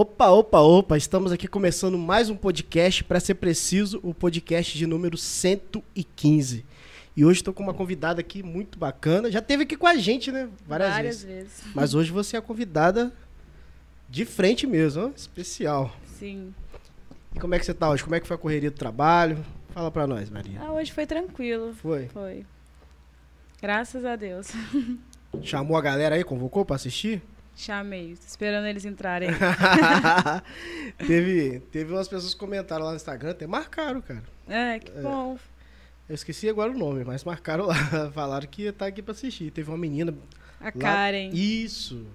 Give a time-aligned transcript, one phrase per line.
[0.00, 4.86] Opa, opa, opa, estamos aqui começando mais um podcast, para ser preciso, o podcast de
[4.86, 6.64] número 115.
[7.16, 9.28] E hoje estou com uma convidada aqui muito bacana.
[9.28, 10.48] Já teve aqui com a gente, né?
[10.64, 11.50] Várias, Várias vezes.
[11.50, 11.64] vezes.
[11.74, 13.12] Mas hoje você é a convidada
[14.08, 15.92] de frente mesmo, ó, especial.
[16.16, 16.54] Sim.
[17.34, 18.04] E como é que você tá hoje?
[18.04, 19.44] Como é que foi a correria do trabalho?
[19.70, 20.60] Fala para nós, Maria.
[20.62, 21.74] Ah, hoje foi tranquilo.
[21.74, 22.06] Foi?
[22.06, 22.46] Foi.
[23.60, 24.52] Graças a Deus.
[25.42, 27.20] Chamou a galera aí, convocou para assistir?
[27.58, 29.30] Chamei, tô esperando eles entrarem.
[30.96, 34.22] teve, teve umas pessoas que comentaram lá no Instagram, até marcaram, cara.
[34.48, 35.02] É, que é.
[35.02, 35.36] bom.
[36.08, 37.74] Eu esqueci agora o nome, mas marcaram lá.
[38.14, 39.50] Falaram que ia estar aqui pra assistir.
[39.50, 40.14] Teve uma menina.
[40.60, 40.70] A lá...
[40.70, 41.30] Karen.
[41.32, 42.06] Isso.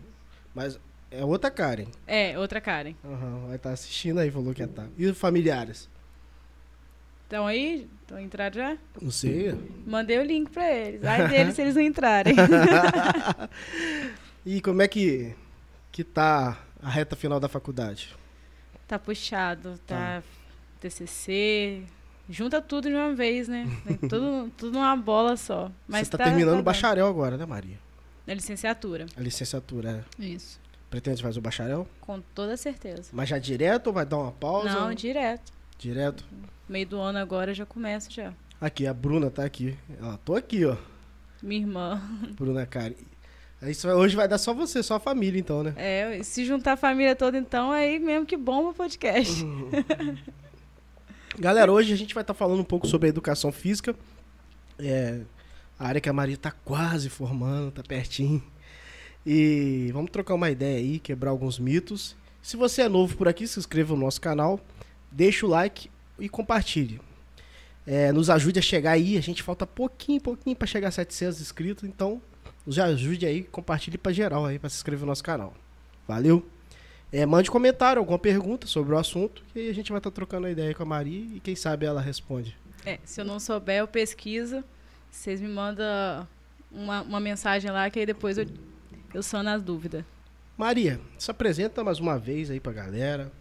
[0.56, 0.80] Mas
[1.12, 1.88] é outra Karen.
[2.08, 2.96] É, outra Karen.
[3.04, 4.84] Uhum, vai estar tá assistindo aí, falou que ia estar.
[4.84, 4.90] Tá.
[4.98, 5.90] E os familiares?
[7.26, 7.90] Estão aí?
[8.02, 8.78] Estão entrando já?
[9.02, 9.54] Não sei.
[9.86, 11.04] Mandei o link pra eles.
[11.04, 12.34] Ai deles se eles não entrarem.
[14.46, 15.34] E como é que,
[15.92, 18.14] que tá a reta final da faculdade?
[18.88, 20.24] Tá puxado, tá, tá.
[20.82, 21.84] TCC,
[22.30, 23.66] junta tudo de uma vez, né?
[24.10, 25.72] tudo, tudo numa bola só.
[25.88, 27.80] Mas Você tá, tá terminando tá o bacharel agora, né, Maria?
[28.28, 29.06] A licenciatura.
[29.16, 30.24] A licenciatura, é.
[30.26, 30.60] Isso.
[30.90, 31.88] Pretende fazer o bacharel?
[32.02, 33.10] Com toda certeza.
[33.14, 34.70] Mas já direto ou vai dar uma pausa?
[34.70, 35.52] Não, direto.
[35.78, 36.26] Direto?
[36.68, 38.34] Meio do ano agora já começa já.
[38.60, 39.78] Aqui, a Bruna tá aqui.
[40.00, 40.78] Ela, tô aqui, ó.
[41.42, 42.02] Minha irmã.
[42.38, 42.94] Bruna Karen.
[43.68, 45.74] Isso hoje vai dar só você, só a família, então, né?
[45.78, 49.44] É, se juntar a família toda, então, aí mesmo que bomba o podcast.
[51.40, 53.96] Galera, hoje a gente vai estar tá falando um pouco sobre a educação física.
[54.78, 55.22] É,
[55.80, 58.44] a área que a Maria está quase formando, está pertinho.
[59.26, 62.16] E vamos trocar uma ideia aí, quebrar alguns mitos.
[62.42, 64.60] Se você é novo por aqui, se inscreva no nosso canal,
[65.12, 65.90] deixa o like
[66.20, 67.00] e compartilhe.
[67.88, 71.42] É, nos ajude a chegar aí, a gente falta pouquinho, pouquinho para chegar a 700
[71.42, 72.22] inscritos, então
[72.66, 75.54] nos ajude aí, compartilhe para geral aí, para se inscrever no nosso canal.
[76.08, 76.46] Valeu?
[77.12, 80.48] É, mande comentário, alguma pergunta sobre o assunto, que a gente vai estar tá trocando
[80.48, 82.58] a ideia com a Maria e quem sabe ela responde.
[82.86, 84.64] É, se eu não souber, eu pesquiso.
[85.12, 86.28] Vocês me mandam
[86.72, 88.48] uma, uma mensagem lá que aí depois eu,
[89.14, 90.04] eu sano as dúvidas.
[90.58, 93.32] Maria, se apresenta mais uma vez aí pra galera.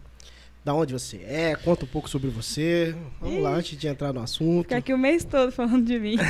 [0.63, 2.95] Da onde você é, conta um pouco sobre você.
[3.19, 4.63] Vamos Ih, lá, antes de entrar no assunto.
[4.63, 6.15] Ficar aqui o mês todo falando de mim.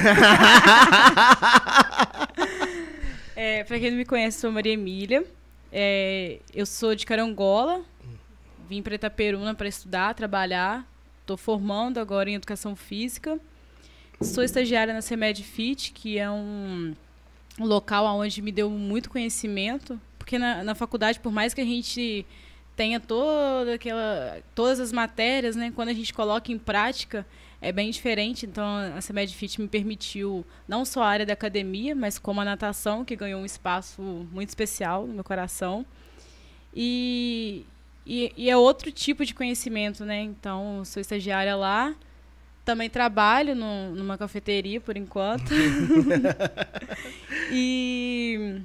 [3.35, 5.25] É, pra quem não me conhece, sou Maria Emília.
[5.71, 7.81] É, eu sou de Carangola.
[8.69, 10.87] Vim para Itaperuna para estudar, trabalhar.
[11.21, 13.39] Estou formando agora em Educação Física.
[14.21, 16.93] Sou estagiária na CEMED Fit, que é um,
[17.59, 19.99] um local onde me deu muito conhecimento.
[20.17, 22.25] Porque na, na faculdade, por mais que a gente
[22.75, 27.25] tenha toda aquela, todas as matérias, né, quando a gente coloca em prática,
[27.63, 28.45] é bem diferente.
[28.45, 28.65] Então,
[28.95, 33.05] a CEMED Fit me permitiu não só a área da academia, mas como a natação,
[33.05, 34.01] que ganhou um espaço
[34.31, 35.85] muito especial no meu coração.
[36.75, 37.65] E,
[38.05, 40.21] e, e é outro tipo de conhecimento, né?
[40.21, 41.95] Então, sou estagiária lá.
[42.65, 45.51] Também trabalho no, numa cafeteria, por enquanto.
[47.51, 48.61] e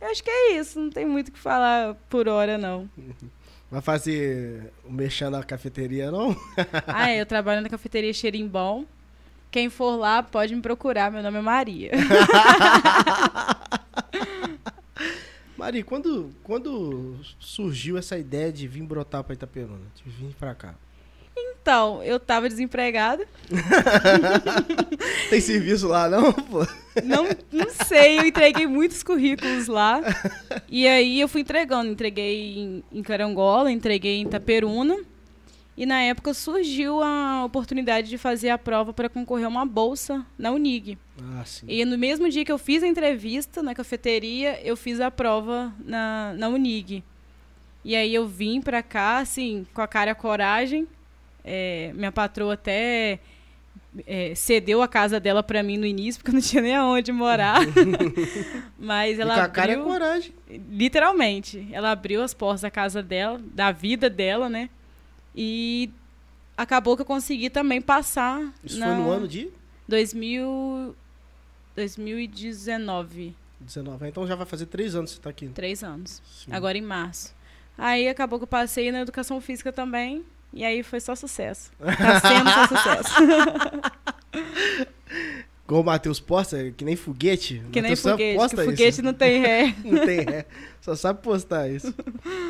[0.00, 0.78] eu acho que é isso.
[0.80, 2.88] Não tem muito o que falar por hora, não.
[3.74, 6.36] Vai fazer o mexer na cafeteria, não?
[6.86, 8.84] ah, é, eu trabalho na cafeteria Xerimbom.
[9.50, 11.90] Quem for lá pode me procurar, meu nome é Maria.
[15.58, 20.76] Maria, quando, quando surgiu essa ideia de vir brotar para Itaperuna, de vir para cá?
[21.36, 23.26] Então, eu tava desempregada.
[25.30, 26.66] Tem serviço lá, não, pô?
[27.02, 30.00] Não, não sei, eu entreguei muitos currículos lá.
[30.68, 31.90] E aí eu fui entregando.
[31.90, 34.96] Entreguei em, em Carangola, entreguei em Itaperuna.
[35.76, 40.24] E na época surgiu a oportunidade de fazer a prova para concorrer a uma bolsa
[40.38, 40.96] na Unig.
[41.20, 41.66] Ah, sim.
[41.68, 45.74] E no mesmo dia que eu fiz a entrevista na cafeteria, eu fiz a prova
[45.84, 47.02] na, na Unig.
[47.84, 50.86] E aí eu vim para cá, assim, com a cara e a coragem.
[51.44, 53.20] É, minha patroa até
[54.06, 57.12] é, cedeu a casa dela para mim no início, porque eu não tinha nem aonde
[57.12, 57.60] morar.
[58.78, 60.34] Mas ela e com a cara é coragem.
[60.48, 61.68] Literalmente.
[61.70, 64.68] Ela abriu as portas da casa dela, da vida dela, né?
[65.34, 65.90] E
[66.56, 68.52] acabou que eu consegui também passar.
[68.64, 68.86] Isso na...
[68.86, 69.50] foi no ano de?
[69.86, 70.96] 2000...
[71.76, 73.34] 2019.
[73.60, 74.08] 19.
[74.08, 75.48] Então já vai fazer três anos que você está aqui.
[75.48, 76.22] Três anos.
[76.24, 76.52] Sim.
[76.52, 77.34] Agora em março.
[77.76, 80.24] Aí acabou que eu passei na educação física também.
[80.54, 81.72] E aí foi só sucesso.
[81.78, 83.14] Tá sendo só sucesso.
[85.66, 87.62] Igual o Matheus posta, que nem foguete.
[87.72, 88.38] Que nem foguete.
[88.38, 89.74] Posta que foguete não tem ré.
[89.82, 90.44] não tem ré.
[90.80, 91.92] Só sabe postar isso.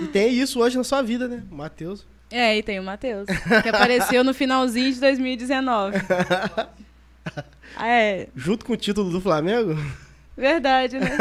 [0.03, 1.43] E tem isso hoje na sua vida, né?
[1.51, 2.07] O Matheus.
[2.31, 3.27] É, e tem o Matheus.
[3.63, 5.97] Que apareceu no finalzinho de 2019.
[7.81, 8.29] é.
[8.35, 9.77] Junto com o título do Flamengo?
[10.37, 11.17] Verdade, né?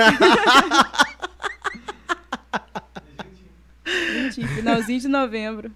[4.56, 5.72] finalzinho de novembro.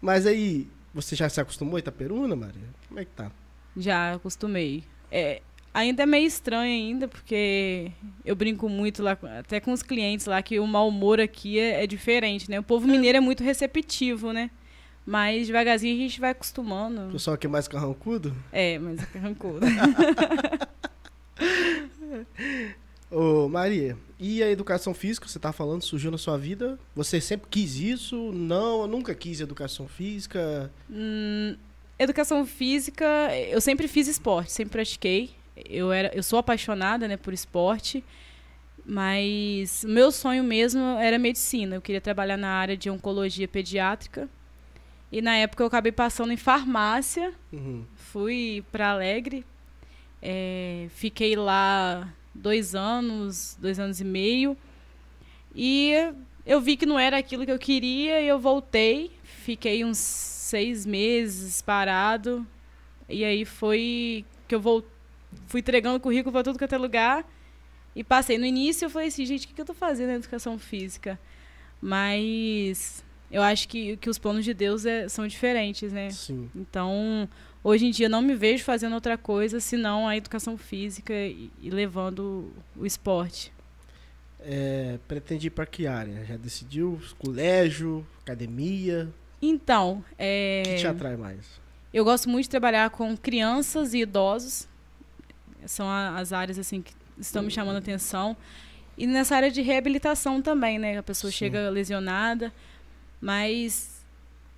[0.00, 2.68] Mas aí, você já se acostumou a Itaperuna, Maria?
[2.88, 3.30] Como é que tá?
[3.76, 4.84] Já acostumei.
[5.10, 5.42] É,
[5.72, 7.92] ainda é meio estranho ainda, porque
[8.24, 11.84] eu brinco muito lá, até com os clientes lá, que o mau humor aqui é,
[11.84, 12.58] é diferente, né?
[12.58, 14.50] O povo mineiro é muito receptivo, né?
[15.06, 17.08] Mas devagarzinho a gente vai acostumando.
[17.08, 18.36] O pessoal aqui é mais carrancudo?
[18.52, 19.60] É, mais carrancudo.
[23.10, 26.78] Ô, Maria, e a educação física, você tá falando, surgiu na sua vida?
[26.94, 28.32] Você sempre quis isso?
[28.32, 30.70] Não, eu nunca quis educação física.
[30.90, 31.56] Hum,
[31.98, 33.04] educação física,
[33.48, 35.30] eu sempre fiz esporte, sempre pratiquei.
[35.56, 38.04] Eu, era, eu sou apaixonada né, por esporte,
[38.84, 41.76] mas o meu sonho mesmo era medicina.
[41.76, 44.28] Eu queria trabalhar na área de oncologia pediátrica.
[45.10, 47.84] E na época eu acabei passando em farmácia, Uhum.
[47.96, 49.42] fui para Alegre,
[50.20, 54.56] é, fiquei lá dois anos, dois anos e meio.
[55.54, 55.92] E
[56.46, 59.10] eu vi que não era aquilo que eu queria e eu voltei.
[59.22, 62.46] Fiquei uns seis meses parado.
[63.08, 64.84] E aí foi que eu vol
[65.46, 67.24] fui entregando currículo para tudo é lugar.
[67.94, 68.38] E passei.
[68.38, 71.18] No início eu falei assim, gente, o que, eu tô fazendo na educação física?
[71.80, 76.10] Mas eu acho que, que os planos de Deus é, são diferentes, né?
[76.10, 76.50] Sim.
[76.54, 77.28] Então,
[77.62, 81.70] hoje em dia não me vejo fazendo outra coisa senão a educação física e, e
[81.70, 83.52] levando o esporte.
[84.40, 86.24] É, pretende ir pra que área?
[86.24, 87.00] Já decidiu?
[87.18, 89.08] Colégio, academia?
[89.42, 91.44] Então, O é, que te atrai mais?
[91.92, 94.68] eu gosto muito de trabalhar com crianças e idosos.
[95.66, 98.36] São as áreas assim que estão me chamando a atenção.
[98.96, 100.98] E nessa área de reabilitação também, né?
[100.98, 101.36] A pessoa Sim.
[101.38, 102.52] chega lesionada.
[103.20, 104.04] Mas,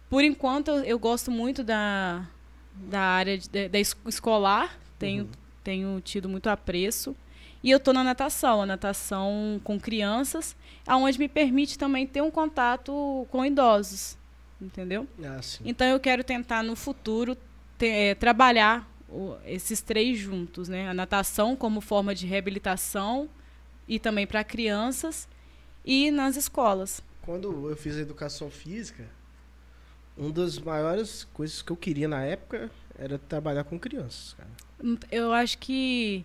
[0.08, 2.26] por enquanto, eu, eu gosto muito da,
[2.74, 4.78] da área de- da, da es- escolar.
[4.98, 5.30] Tenho, Uhum.
[5.64, 7.16] tenho tido muito apreço.
[7.62, 10.56] E eu estou na natação, a natação com crianças,
[10.86, 14.16] aonde me permite também ter um contato com idosos,
[14.60, 15.06] entendeu?
[15.22, 15.40] Ah.
[15.64, 17.36] Então eu quero tentar no futuro
[17.76, 20.88] ter- eh, trabalhar o- esses três juntos, né?
[20.88, 23.28] A natação como forma de reabilitação
[23.86, 25.28] e também para crianças
[25.84, 27.02] e nas escolas.
[27.22, 29.04] Quando eu fiz a educação física,
[30.20, 34.50] uma das maiores coisas que eu queria na época era trabalhar com crianças, cara.
[35.10, 36.24] Eu acho que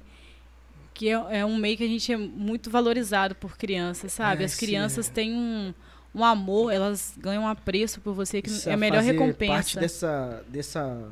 [0.94, 4.44] que é, é um meio que a gente é muito valorizado por crianças, sabe?
[4.44, 5.12] É, As sim, crianças é.
[5.12, 5.74] têm um,
[6.14, 9.54] um amor, elas ganham um apreço por você que Isso é a melhor fazer recompensa.
[9.54, 11.12] parte dessa, dessa,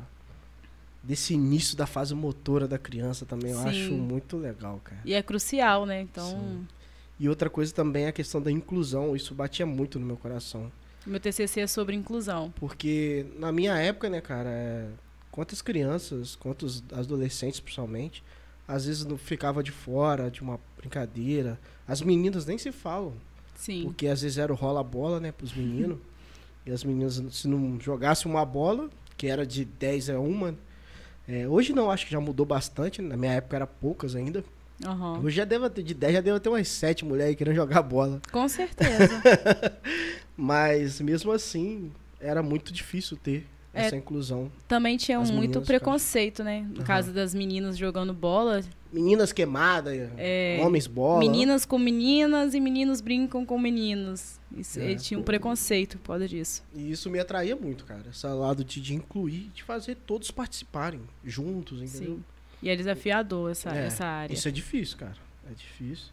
[1.02, 3.68] desse início da fase motora da criança também, eu Sim.
[3.68, 5.02] acho muito legal, cara.
[5.04, 6.00] E é crucial, né?
[6.00, 6.66] Então, Sim.
[7.20, 10.72] E outra coisa também é a questão da inclusão, isso batia muito no meu coração.
[11.06, 12.52] Meu TCC é sobre inclusão.
[12.56, 14.88] Porque na minha época, né, cara, é,
[15.30, 18.22] quantas crianças, quantos adolescentes principalmente,
[18.66, 21.58] às vezes não ficava de fora de uma brincadeira.
[21.86, 23.12] As meninas nem se falam,
[23.54, 23.84] Sim.
[23.84, 25.98] porque às vezes era o rola-bola, né, pros meninos.
[26.64, 30.54] e as meninas, se não jogassem uma bola, que era de 10 a 1,
[31.26, 34.44] é, hoje não, acho que já mudou bastante, na minha época era poucas ainda.
[34.84, 35.20] Aham.
[35.20, 38.20] Hoje já deve ter, de 10 já deve ter umas 7 mulheres querendo jogar bola.
[38.30, 39.22] Com certeza.
[40.36, 44.50] Mas mesmo assim, era muito difícil ter É, essa inclusão.
[44.68, 46.60] Também tinha As muito preconceito, né?
[46.70, 46.84] No Aham.
[46.84, 48.62] caso das meninas jogando bola.
[48.92, 51.18] Meninas queimadas, É, homens bola.
[51.18, 54.38] Meninas com meninas e meninos brincam com meninos.
[54.56, 54.94] Isso, É.
[54.94, 56.62] tinha um preconceito por causa disso.
[56.72, 58.04] E isso me atraía muito, cara.
[58.10, 62.14] Esse lado de, de incluir, de fazer todos participarem juntos, entendeu?
[62.16, 62.24] Sim.
[62.62, 64.32] E é desafiador essa, É, essa área.
[64.32, 65.16] Isso é difícil, cara.
[65.50, 66.06] É difícil.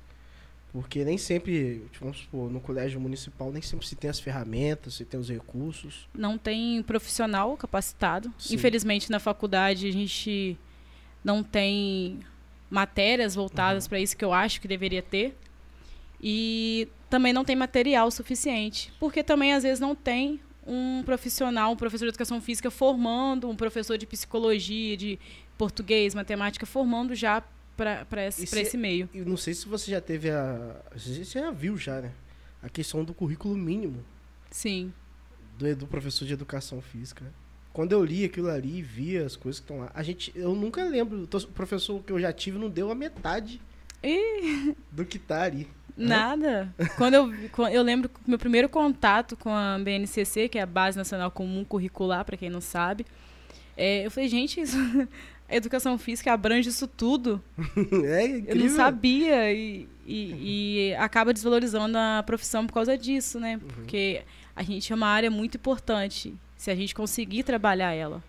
[0.74, 4.94] Porque nem sempre, tipo, vamos supor, no colégio municipal, nem sempre se tem as ferramentas,
[4.94, 6.08] se tem os recursos.
[6.13, 8.34] Não tem profissional capacitado.
[8.38, 8.56] Sim.
[8.56, 10.58] Infelizmente, na faculdade, a gente
[11.24, 12.20] não tem
[12.70, 13.42] matérias Uhum.
[13.44, 15.38] voltadas para isso que eu acho que deveria ter.
[16.22, 18.94] E também não tem material suficiente.
[19.00, 23.56] Porque também, às vezes, não tem um profissional, um professor de educação física formando, um
[23.56, 25.20] professor de psicologia, de
[25.58, 27.44] português, matemática, formando já
[27.78, 29.10] para esse, E se- esse meio.
[29.13, 30.75] E não sei se você já teve a.
[30.96, 32.12] Você já viu já, né?
[32.62, 34.04] A questão do currículo mínimo
[34.51, 34.94] Sim.
[35.58, 37.25] do, do professor de educação física.
[37.74, 40.32] Quando eu li aquilo ali e via as coisas que estão lá, a gente.
[40.36, 41.24] Eu nunca lembro.
[41.24, 43.62] O professor que eu já tive não deu a metade
[44.92, 45.68] do que tá ali.
[45.96, 46.74] Nada.
[46.98, 47.34] Quando eu,
[47.70, 51.30] eu lembro que o meu primeiro contato com a BNCC, que é a Base Nacional
[51.32, 53.06] Comum Curricular, para quem não sabe,
[53.78, 54.78] é, eu falei, gente, isso,
[55.51, 57.41] a educação física abrange isso tudo.
[58.05, 58.70] é Eu incrível.
[58.70, 63.60] não sabia e, e, e acaba desvalorizando a profissão por causa disso, né?
[63.75, 64.22] Porque
[64.55, 68.24] a gente é uma área muito importante se a gente conseguir trabalhar ela.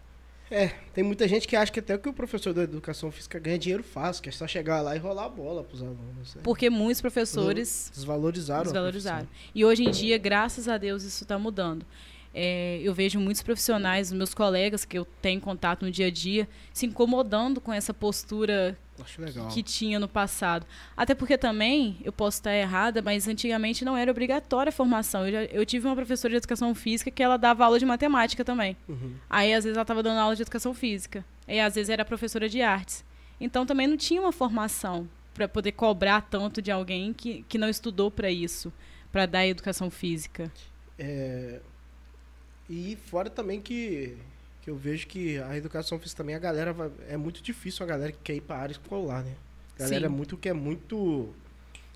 [0.51, 3.59] É, tem muita gente que acha que até que o professor da educação física ganha
[3.59, 6.35] dinheiro fácil, que é só chegar lá e rolar a bola pros alunos.
[6.35, 6.43] né?
[6.45, 8.65] Porque muitos professores Desvalorizaram.
[8.65, 9.27] desvalorizaram.
[9.55, 11.87] E hoje em dia, graças a Deus, isso está mudando.
[12.35, 16.49] É, eu vejo muitos profissionais, meus colegas que eu tenho contato no dia a dia,
[16.73, 18.77] se incomodando com essa postura
[19.19, 19.49] legal.
[19.49, 20.65] que tinha no passado.
[20.97, 25.27] Até porque também, eu posso estar errada, mas antigamente não era obrigatória a formação.
[25.27, 28.43] Eu, já- eu tive uma professora de educação física que ela dava aula de matemática
[28.45, 28.77] também.
[28.89, 29.15] Uhum.
[29.29, 31.25] Aí, às vezes, ela estava dando aula de educação física.
[31.47, 33.05] Aí, às vezes, era professora de artes.
[33.41, 37.69] Então, também não tinha uma formação para poder cobrar tanto de alguém que, que não
[37.69, 38.73] estudou para isso,
[39.11, 40.51] para dar educação física.
[40.99, 41.61] É,
[42.69, 44.17] E fora também que,
[44.63, 47.89] que eu vejo que a educação física também, a galera vai- é muito difícil a
[47.89, 49.35] galera que quer ir para área escolar, né?
[49.77, 50.05] A galera Sim.
[50.07, 51.35] é muito quer muito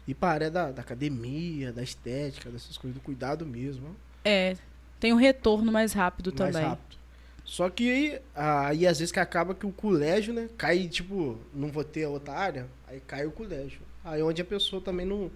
[0.06, 3.96] ir para área da, da academia, da estética, dessas coisas, do cuidado mesmo.
[4.24, 4.56] É,
[5.00, 6.68] tem um retorno mais rápido mais também.
[6.68, 6.96] rápido.
[7.44, 11.68] Só que aí, aí às vezes que acaba que o colégio, né, cai, tipo, não
[11.68, 13.80] vou ter outra área, aí cai o colégio.
[14.04, 15.30] Aí onde a pessoa também não,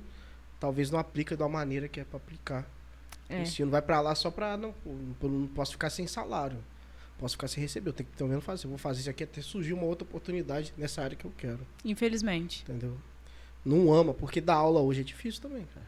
[0.59, 2.67] talvez não aplica da maneira que é para aplicar.
[3.31, 3.39] É.
[3.39, 4.75] O ensino vai para lá só para não,
[5.23, 6.59] não, posso ficar sem salário.
[7.19, 8.65] Posso ficar sem receber, eu tenho que também fazer.
[8.67, 11.61] Eu vou fazer isso aqui até surgir uma outra oportunidade nessa área que eu quero,
[11.85, 12.63] Infelizmente.
[12.63, 12.97] entendeu?
[13.65, 15.87] Não ama, porque dar aula hoje é difícil também, cara.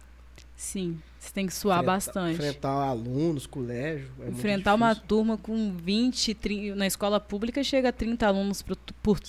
[0.55, 2.35] Sim, você tem que suar Enfrentar- bastante.
[2.35, 4.11] Enfrentar alunos, colégio.
[4.21, 8.77] É Enfrentar uma turma com 20, 30, na escola pública chega a 30 alunos por,
[9.03, 9.25] por Sim.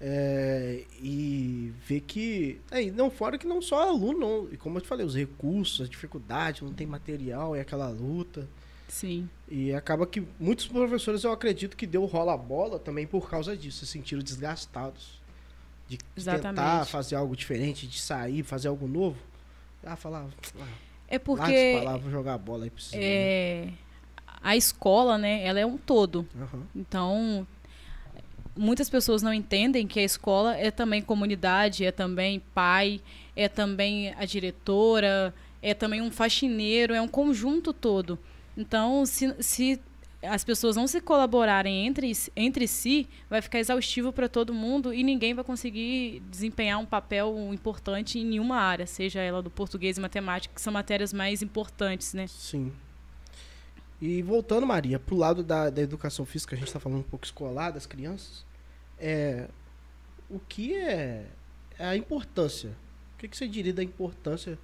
[0.00, 2.60] É, e ver que.
[2.70, 4.48] É, não, fora que não só aluno, não.
[4.52, 8.48] E como eu te falei, os recursos, as dificuldades, não tem material, é aquela luta.
[8.88, 13.28] Sim, E acaba que muitos professores eu acredito que deu rola a bola também por
[13.28, 15.20] causa disso, se sentiram desgastados.
[15.88, 16.90] De de tentar Exatamente.
[16.90, 19.18] fazer algo diferente, de sair, fazer algo novo.
[19.82, 20.26] Ah, falar,
[20.58, 20.66] ah,
[21.08, 23.68] é porque palavra, vou jogar a bola aí pra é,
[24.42, 26.26] a escola, né, ela é um todo.
[26.36, 26.62] Aham.
[26.74, 27.46] Então,
[28.56, 33.00] muitas pessoas não entendem que a escola é também comunidade, é também pai,
[33.36, 38.18] é também a diretora, é também um faxineiro, é um conjunto todo.
[38.56, 39.80] Então, se, se
[40.22, 45.02] as pessoas não se colaborarem entre, entre si, vai ficar exaustivo para todo mundo e
[45.02, 50.00] ninguém vai conseguir desempenhar um papel importante em nenhuma área, seja ela do português e
[50.00, 52.26] matemática, que são matérias mais importantes, né?
[52.26, 52.72] Sim.
[54.06, 57.24] E voltando, Maria, pro lado da, da educação física, a gente está falando um pouco
[57.24, 58.44] escolar das crianças.
[58.98, 59.48] É,
[60.28, 61.24] o que é,
[61.78, 62.76] é a importância?
[63.14, 64.58] O que, que você diria da importância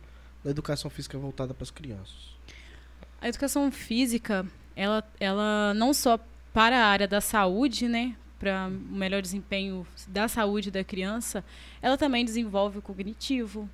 [0.45, 2.37] da educação física voltada para as crianças?
[3.19, 6.21] A educação física, ela, ela não só
[6.53, 11.43] para a área da saúde, né, para o melhor desempenho da saúde da criança,
[11.81, 13.67] ela também desenvolve o cognitivo,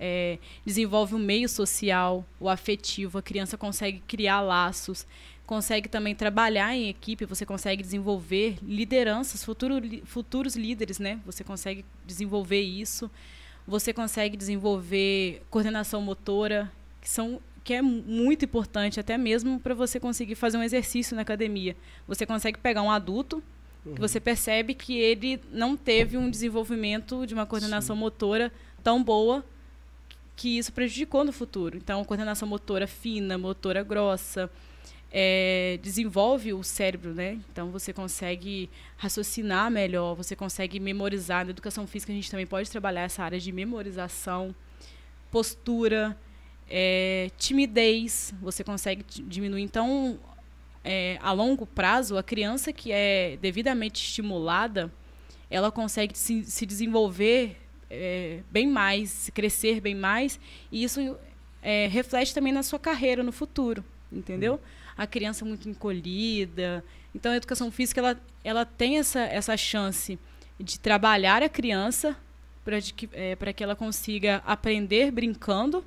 [0.00, 3.18] é, desenvolve o meio social, o afetivo.
[3.18, 5.06] A criança consegue criar laços,
[5.46, 11.20] consegue também trabalhar em equipe, você consegue desenvolver lideranças, futuro, futuros líderes, né?
[11.26, 13.10] Você consegue desenvolver isso.
[13.66, 19.74] Você consegue desenvolver coordenação motora, que são que é mu- muito importante até mesmo para
[19.74, 21.76] você conseguir fazer um exercício na academia.
[22.08, 23.42] Você consegue pegar um adulto
[23.84, 23.94] Uhum.
[23.94, 28.52] que você percebe que ele não teve um desenvolvimento de uma coordenação motora
[28.82, 29.42] tão boa
[30.40, 31.76] que isso prejudicou no futuro.
[31.76, 34.50] Então, coordenação motora fina, motora grossa,
[35.12, 37.38] é, desenvolve o cérebro, né?
[37.52, 41.44] Então, você consegue raciocinar melhor, você consegue memorizar.
[41.44, 44.54] Na educação física, a gente também pode trabalhar essa área de memorização,
[45.30, 46.18] postura,
[46.70, 49.60] é, timidez, você consegue diminuir.
[49.60, 50.18] Então,
[50.82, 54.90] é, a longo prazo, a criança que é devidamente estimulada,
[55.50, 57.58] ela consegue se, se desenvolver
[57.90, 60.38] é, bem mais, crescer bem mais,
[60.70, 61.16] e isso
[61.62, 64.60] é, reflete também na sua carreira no futuro, entendeu?
[64.96, 66.84] A criança muito encolhida.
[67.14, 70.18] Então, a educação física ela, ela tem essa, essa chance
[70.58, 72.16] de trabalhar a criança
[72.64, 75.84] para que, é, que ela consiga aprender brincando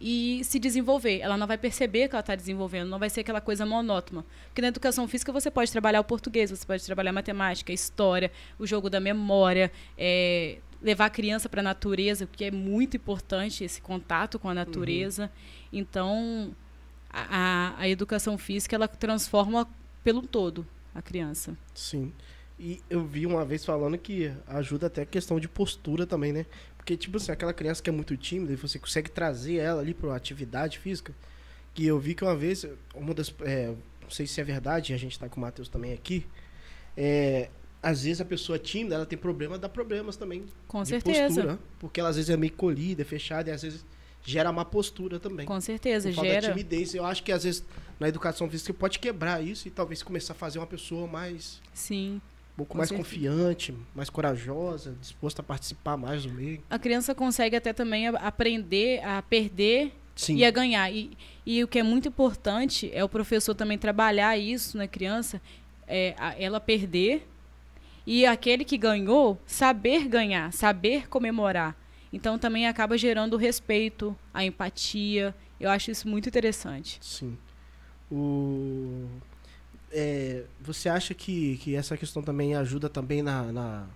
[0.00, 1.20] e se desenvolver.
[1.20, 4.24] Ela não vai perceber que ela está desenvolvendo, não vai ser aquela coisa monótona.
[4.46, 8.66] Porque na educação física você pode trabalhar o português, você pode trabalhar matemática, história, o
[8.66, 13.80] jogo da memória, é, levar a criança para a natureza, porque é muito importante esse
[13.80, 15.30] contato com a natureza.
[15.72, 16.54] Então,
[17.10, 19.68] a, a, educação física ela transforma
[20.04, 21.56] pelo todo a criança.
[21.74, 22.12] Sim.
[22.58, 26.46] E eu vi uma vez falando que ajuda até a questão de postura também, né?
[26.76, 29.92] Porque, tipo assim, aquela criança que é muito tímida e você consegue trazer ela ali
[29.92, 31.14] para atividade física.
[31.74, 32.64] Que eu vi que uma vez,
[32.94, 33.34] uma das.
[33.40, 36.24] é, não sei se é verdade, a gente tá com o Matheus também aqui.
[36.96, 37.50] É,
[37.82, 40.44] às vezes a pessoa tímida, ela tem problema, dá problemas também.
[40.66, 41.26] Com de certeza.
[41.34, 41.58] postura.
[41.78, 43.84] Porque ela às vezes é meio colhida, é fechada, e às vezes
[44.24, 45.46] gera má postura também.
[45.46, 46.40] Com certeza, Por gera.
[46.40, 46.94] de timidez.
[46.94, 47.64] Eu acho que às vezes
[48.00, 51.60] na educação física você pode quebrar isso e talvez começar a fazer uma pessoa mais
[51.72, 52.20] Sim.
[52.54, 53.08] um pouco Com mais certeza.
[53.08, 56.60] confiante, mais corajosa, disposta a participar mais do meio.
[56.68, 60.36] A criança consegue até também aprender a perder Sim.
[60.36, 60.90] e a ganhar.
[60.92, 61.16] E,
[61.46, 65.40] e o que é muito importante é o professor também trabalhar isso na criança,
[65.86, 67.24] é, a- ela perder
[68.06, 71.76] e aquele que ganhou saber ganhar, saber comemorar.
[72.12, 75.34] Então também acaba gerando o respeito, a empatia.
[75.58, 76.98] Eu acho isso muito interessante.
[77.02, 77.36] Sim.
[78.10, 79.08] O
[79.90, 83.86] é, você acha que, que essa questão também ajuda também na, na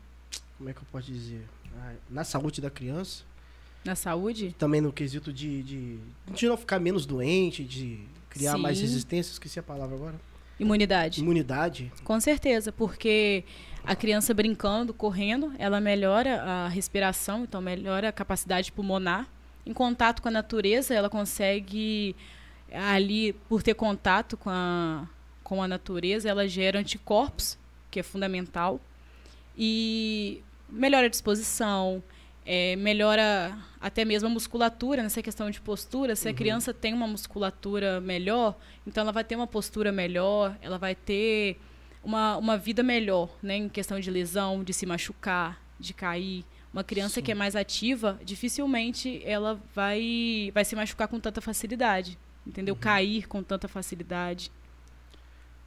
[0.56, 1.46] como é que eu posso dizer?
[2.08, 3.24] Na saúde da criança?
[3.84, 4.54] Na saúde?
[4.58, 5.98] Também no quesito de, de,
[6.34, 8.84] de não ficar menos doente, de criar mais Sim.
[8.84, 10.20] resistência, esqueci a palavra agora.
[10.60, 11.22] Imunidade.
[11.22, 11.90] Imunidade.
[12.04, 13.44] Com certeza, porque
[13.82, 19.26] a criança brincando, correndo, ela melhora a respiração, então melhora a capacidade pulmonar.
[19.64, 22.14] Em contato com a natureza, ela consegue
[22.72, 25.08] ali, por ter contato com a,
[25.42, 27.58] com a natureza, ela gera anticorpos,
[27.90, 28.80] que é fundamental,
[29.56, 32.02] e melhora a disposição,
[32.44, 36.14] é, melhora até mesmo a musculatura, nessa questão de postura.
[36.16, 36.36] Se a Uhum.
[36.36, 38.56] criança tem uma musculatura melhor,
[38.86, 41.58] então ela vai ter uma postura melhor, ela vai ter
[42.02, 43.56] uma, uma vida melhor, né?
[43.56, 46.44] Em questão de lesão, de se machucar, de cair.
[46.72, 47.22] Uma criança Sim.
[47.22, 52.18] que é mais ativa, dificilmente ela vai, vai se machucar com tanta facilidade.
[52.46, 52.74] Entendeu?
[52.74, 52.80] Uhum.
[52.80, 54.50] Cair com tanta facilidade.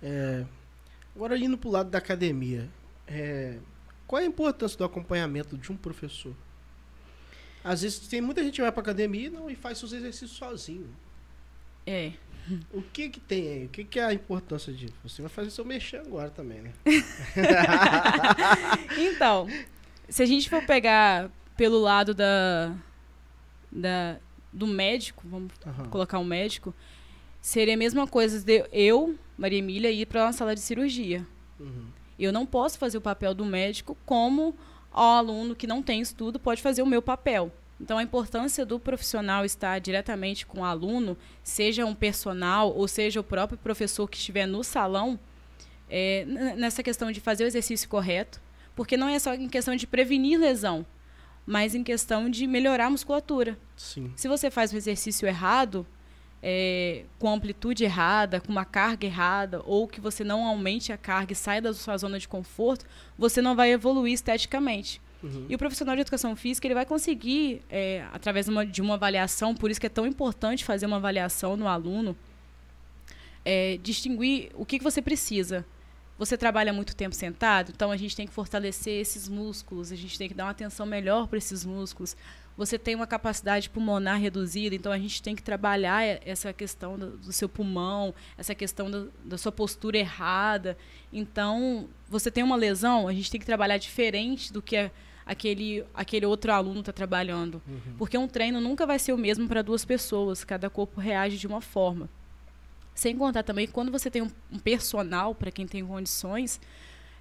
[0.01, 0.43] É,
[1.15, 2.69] agora indo pro lado da academia,
[3.07, 3.57] é,
[4.07, 6.33] qual é a importância do acompanhamento de um professor?
[7.63, 10.31] Às vezes tem muita gente que vai pra academia e não, e faz seus exercícios
[10.31, 10.89] sozinho.
[11.85, 12.11] É.
[12.73, 13.65] O que que tem aí?
[13.65, 14.93] O que que é a importância disso?
[15.03, 16.73] Você vai fazer seu mexer agora também, né?
[18.97, 19.47] Então,
[20.09, 22.75] se a gente for pegar pelo lado da,
[23.71, 24.17] da
[24.51, 25.85] do médico, vamos Aham.
[25.85, 26.75] colocar um médico,
[27.41, 31.25] seria a mesma coisa de eu, Maria Emília, ir para uma sala de cirurgia.
[31.59, 31.85] Uhum.
[32.19, 34.55] Eu não posso fazer o papel do médico como
[34.93, 37.51] o aluno que não tem estudo pode fazer o meu papel.
[37.79, 43.19] Então, a importância do profissional estar diretamente com o aluno, seja um personal ou seja
[43.19, 45.19] o próprio professor que estiver no salão,
[45.89, 46.25] é,
[46.55, 48.39] nessa questão de fazer o exercício correto,
[48.75, 50.85] porque não é só em questão de prevenir lesão,
[51.45, 53.57] mas em questão de melhorar a musculatura.
[53.75, 54.13] Sim.
[54.15, 55.85] Se você faz o exercício errado,
[56.45, 61.31] é, com amplitude errada, com uma carga errada, ou que você não aumente a carga
[61.31, 62.85] e saia da sua zona de conforto,
[63.17, 65.01] você não vai evoluir esteticamente.
[65.23, 65.45] Uhum.
[65.47, 68.95] E o profissional de educação física ele vai conseguir, é, através de uma, de uma
[68.95, 72.13] avaliação, por isso que é tão importante fazer uma avaliação no aluno,
[73.45, 75.65] é, distinguir o que, que você precisa.
[76.17, 80.17] Você trabalha muito tempo sentado, então a gente tem que fortalecer esses músculos, a gente
[80.17, 82.15] tem que dar uma atenção melhor para esses músculos.
[82.55, 87.17] Você tem uma capacidade pulmonar reduzida, então a gente tem que trabalhar essa questão do,
[87.17, 90.77] do seu pulmão, essa questão do- da sua postura errada.
[91.11, 94.91] Então, você tem uma lesão, a gente tem que trabalhar diferente do que a-
[95.25, 97.59] aquele, aquele outro aluno está trabalhando.
[97.67, 97.95] Uhum.
[97.97, 101.47] Porque um treino nunca vai ser o mesmo para duas pessoas, cada corpo reage de
[101.47, 102.07] uma forma.
[102.93, 106.59] Sem contar também que quando você tem um, um personal, para quem tem condições,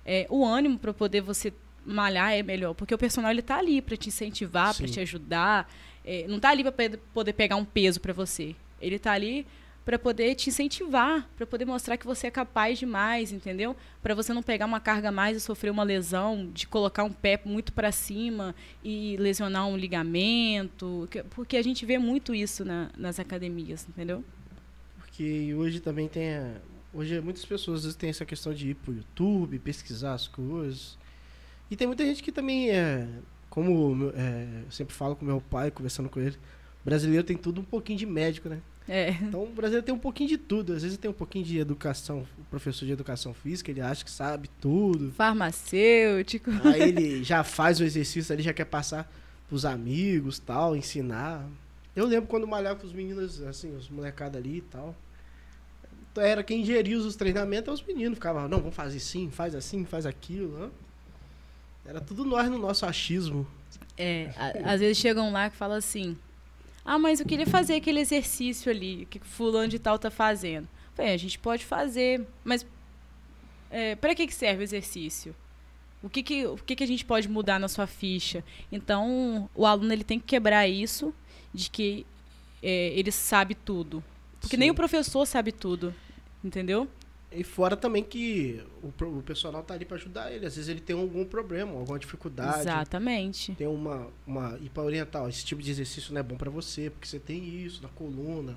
[0.04, 1.52] é, o ânimo para poder você
[1.84, 5.72] malhar é melhor, porque o personal ele tá ali para te incentivar, para te ajudar,
[6.04, 6.72] é, não tá ali para
[7.14, 8.54] poder pegar um peso para você.
[8.80, 9.46] Ele tá ali
[9.84, 13.74] para poder te incentivar, para poder mostrar que você é capaz de mais, entendeu?
[14.00, 17.40] Para você não pegar uma carga mais e sofrer uma lesão, de colocar um pé
[17.44, 18.54] muito para cima
[18.84, 24.24] e lesionar um ligamento, que- porque a gente vê muito isso na- nas academias, entendeu?
[25.22, 26.34] Porque hoje também tem.
[26.34, 26.56] a-
[26.94, 30.98] Hoje muitas pessoas às vezes têm essa questão de ir pro YouTube, pesquisar as coisas.
[31.70, 33.06] E tem muita gente que também é.
[33.48, 36.36] Como é, eu sempre falo com meu pai, conversando com ele,
[36.84, 38.60] brasileiro tem tudo um pouquinho de médico, né?
[38.88, 40.72] É, Então o brasileiro tem um pouquinho de tudo.
[40.74, 44.10] Às vezes tem um pouquinho de educação, o professor de educação física, ele acha que
[44.10, 45.12] sabe tudo.
[45.12, 46.50] farmacêutico.
[46.64, 49.10] Aí ele já faz o exercício ali, já quer passar
[49.48, 51.48] pros amigos tal, ensinar.
[51.96, 54.94] Eu lembro quando malhava com os meninos, assim, os molecados ali e tal.
[56.16, 60.04] Era quem geria os treinamentos, os meninos ficavam, não, vamos fazer assim, faz assim, faz
[60.06, 60.58] aquilo.
[60.58, 60.70] né?
[61.86, 63.46] Era tudo nós no nosso achismo.
[63.96, 66.16] É, a- às vezes chegam lá que falam assim:
[66.84, 70.68] Ah, mas eu queria fazer aquele exercício ali, que fulano de tal tá fazendo.
[70.94, 72.66] Falei, a gente pode fazer, mas
[73.70, 75.34] é, para que, que serve o exercício?
[76.02, 78.44] O que que, o que que a gente pode mudar na sua ficha?
[78.70, 81.14] Então, o aluno ele tem que quebrar isso
[81.54, 82.04] de que
[82.62, 84.02] é, ele sabe tudo.
[84.42, 84.72] Porque nem Sim.
[84.72, 85.94] o professor sabe tudo,
[86.44, 86.86] entendeu?
[87.34, 90.44] E fora também que o, o personal tá ali para ajudar ele.
[90.44, 92.60] Às vezes ele tem algum problema, alguma dificuldade.
[92.60, 93.54] Exatamente.
[93.54, 96.50] Tem uma, uma e para orientar, ó, esse tipo de exercício não é bom para
[96.50, 98.54] você, porque você tem isso na coluna,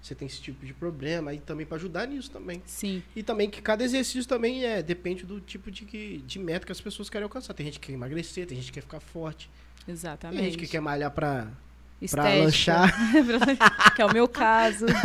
[0.00, 2.62] você tem esse tipo de problema, e também para ajudar nisso também.
[2.64, 6.64] Sim, E também que cada exercício também é depende do tipo de, que, de meta
[6.64, 7.54] que as pessoas querem alcançar.
[7.54, 9.50] Tem gente que quer emagrecer, tem gente que quer ficar forte,
[9.84, 10.44] tem exatamente.
[10.44, 11.48] gente que quer malhar para
[12.02, 13.94] Estética, pra lanchar.
[13.94, 14.86] que é o meu caso.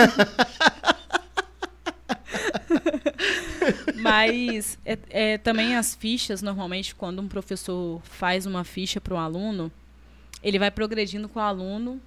[4.01, 9.19] Mas é, é, também as fichas, normalmente, quando um professor faz uma ficha para um
[9.19, 9.71] aluno,
[10.41, 12.01] ele vai progredindo com o aluno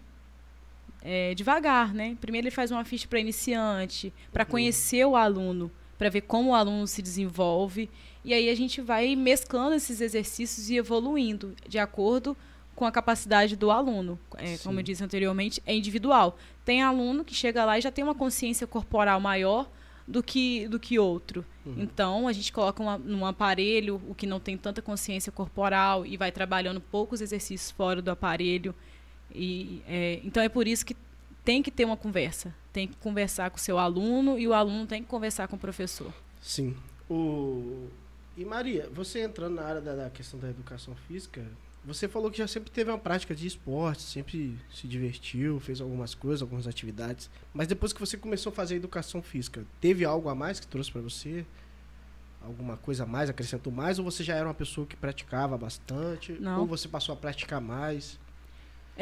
[1.03, 2.17] é, devagar, né?
[2.21, 6.55] Primeiro ele faz uma ficha para iniciante, para conhecer o aluno, para ver como o
[6.55, 7.91] aluno se desenvolve.
[8.25, 12.41] E aí a gente vai mesclando esses exercícios e evoluindo de acordo com
[12.81, 14.19] a capacidade do aluno.
[14.37, 16.39] É, como eu disse anteriormente, é individual.
[16.65, 19.69] Tem aluno que chega lá e já tem uma consciência corporal maior
[20.07, 21.45] do que, do que outro.
[21.77, 26.17] Então, a gente coloca uma, num aparelho o que não tem tanta consciência corporal e
[26.17, 28.75] vai trabalhando poucos exercícios fora do aparelho.
[29.33, 30.97] E, é, então, é por isso que
[31.45, 32.53] tem que ter uma conversa.
[32.73, 35.59] Tem que conversar com o seu aluno e o aluno tem que conversar com o
[35.59, 36.13] professor.
[36.41, 36.77] Sim.
[37.09, 37.89] O...
[38.37, 41.45] E Maria, você entrando na área da, da questão da educação física,
[41.85, 46.15] você falou que já sempre teve uma prática de esporte, sempre se divertiu, fez algumas
[46.15, 47.31] coisas, algumas atividades.
[47.55, 50.93] Mas depois que você começou a fazer educação física, teve algo a mais que trouxe
[50.93, 51.45] pra você?
[52.43, 53.99] Alguma coisa a mais, acrescentou mais?
[53.99, 56.33] Ou você já era uma pessoa que praticava bastante?
[56.33, 56.61] Não.
[56.61, 58.19] Ou você passou a praticar mais?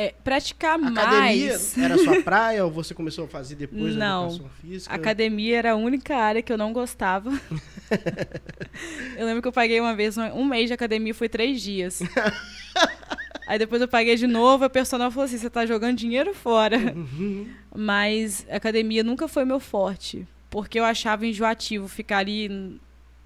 [0.01, 1.77] É, praticar Academia mais.
[1.77, 4.23] era sua praia ou você começou a fazer depois Não.
[4.23, 4.95] a educação física?
[4.95, 7.31] Academia era a única área que eu não gostava.
[9.19, 12.01] eu lembro que eu paguei uma vez, um mês de academia foi três dias.
[13.45, 16.77] Aí depois eu paguei de novo, a personal falou assim: você tá jogando dinheiro fora.
[16.79, 17.49] Uhum.
[17.75, 20.25] Mas academia nunca foi meu forte.
[20.49, 22.79] Porque eu achava enjoativo ficar ali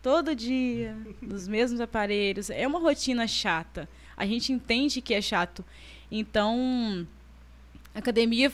[0.03, 2.49] todo dia, nos mesmos aparelhos.
[2.49, 3.87] É uma rotina chata.
[4.17, 5.63] A gente entende que é chato.
[6.15, 7.09] Então,
[7.95, 8.53] academia,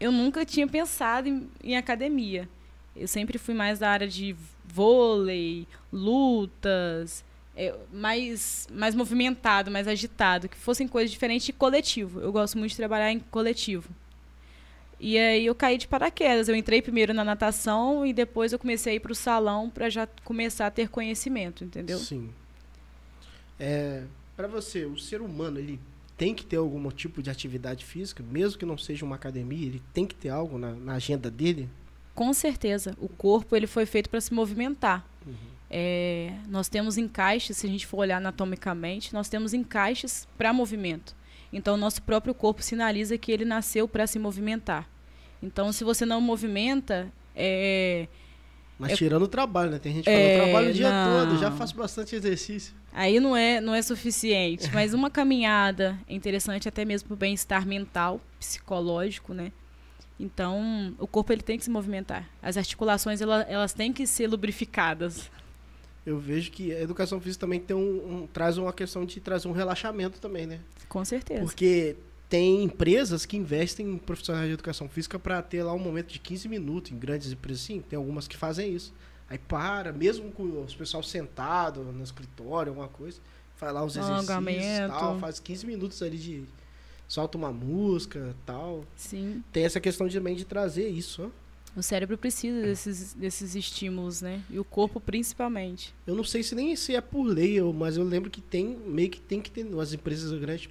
[0.00, 2.48] eu nunca tinha pensado em, em academia.
[2.96, 4.34] Eu sempre fui mais da área de
[4.64, 7.24] vôlei, lutas,
[7.56, 12.18] é, mais, mais movimentado, mais agitado, que fossem coisas diferentes de coletivo.
[12.20, 13.88] Eu gosto muito de trabalhar em coletivo.
[14.98, 16.48] E aí eu caí de paraquedas.
[16.48, 19.88] Eu entrei primeiro na natação e depois eu comecei a ir para o salão para
[19.88, 22.00] já começar a ter conhecimento, entendeu?
[22.00, 22.28] Sim.
[23.58, 24.02] É,
[24.36, 25.78] para você, o ser humano, ele
[26.20, 29.82] tem que ter algum tipo de atividade física, mesmo que não seja uma academia, ele
[29.94, 31.66] tem que ter algo na, na agenda dele?
[32.14, 32.94] Com certeza.
[33.00, 35.02] O corpo ele foi feito para se movimentar.
[35.70, 41.16] É, nós temos encaixes, se a gente for olhar anatomicamente, nós temos encaixes para movimento.
[41.50, 44.86] Então, o nosso próprio corpo sinaliza que ele nasceu para se movimentar.
[45.42, 48.08] Então, se você não movimenta, é,
[48.80, 49.78] Mas É- tirando o trabalho, né?
[49.78, 51.26] Tem gente que É, fala, eu trabalho o dia não.
[51.28, 52.72] todo, já faço bastante exercício.
[52.90, 57.16] Aí não é, não é suficiente, mas uma caminhada é interessante até mesmo para o
[57.18, 59.52] bem-estar mental, psicológico, né?
[60.18, 62.26] Então, o corpo ele tem que se movimentar.
[62.42, 65.30] As articulações ela- elas têm que ser lubrificadas.
[66.04, 67.80] Eu vejo que a educação física também tem um,
[68.22, 70.58] um- traz uma questão de trazer um relaxamento também, né?
[70.88, 71.42] Com certeza.
[71.42, 71.96] Porque
[72.30, 76.20] tem empresas que investem em profissionais de educação física para ter lá um momento de
[76.20, 78.94] 15 minutos, em grandes empresas, sim, tem algumas que fazem isso.
[79.28, 83.20] Aí para, mesmo com os pessoal sentado no escritório, alguma coisa,
[83.56, 86.44] faz lá os exercícios e tal, faz 15 minutos ali de
[87.08, 88.84] solta uma música, tal.
[88.94, 89.42] Sim.
[89.52, 91.30] Tem essa questão também de trazer isso, ó.
[91.76, 94.42] O cérebro precisa desses, desses estímulos, né?
[94.50, 95.94] E o corpo principalmente.
[96.06, 99.08] Eu não sei se nem se é por lei, mas eu lembro que tem, meio
[99.08, 100.68] que tem que ter, as empresas grandes,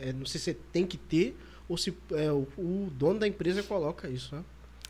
[0.00, 1.36] é, não sei se tem que ter
[1.68, 4.44] ou se é, o, o dono da empresa coloca isso, né?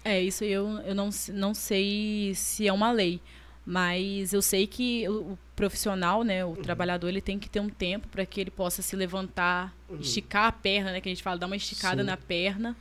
[0.04, 3.20] É, isso eu, eu não, não sei se é uma lei.
[3.64, 7.68] Mas eu sei que o, o profissional, né, o trabalhador, ele tem que ter um
[7.68, 10.00] tempo para que ele possa se levantar, Uhum.
[10.00, 12.06] esticar a perna, né, que a gente fala, dar uma esticada Sim.
[12.06, 12.76] na perna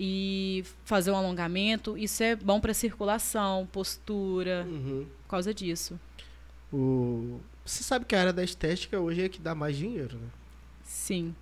[0.00, 1.98] e fazer um alongamento.
[1.98, 5.04] Isso é bom para circulação, postura, Uhum.
[5.24, 5.98] por causa disso.
[6.72, 7.40] O...
[7.64, 10.28] Você sabe que a área da estética hoje é que dá mais dinheiro, né?
[10.84, 11.34] Sim.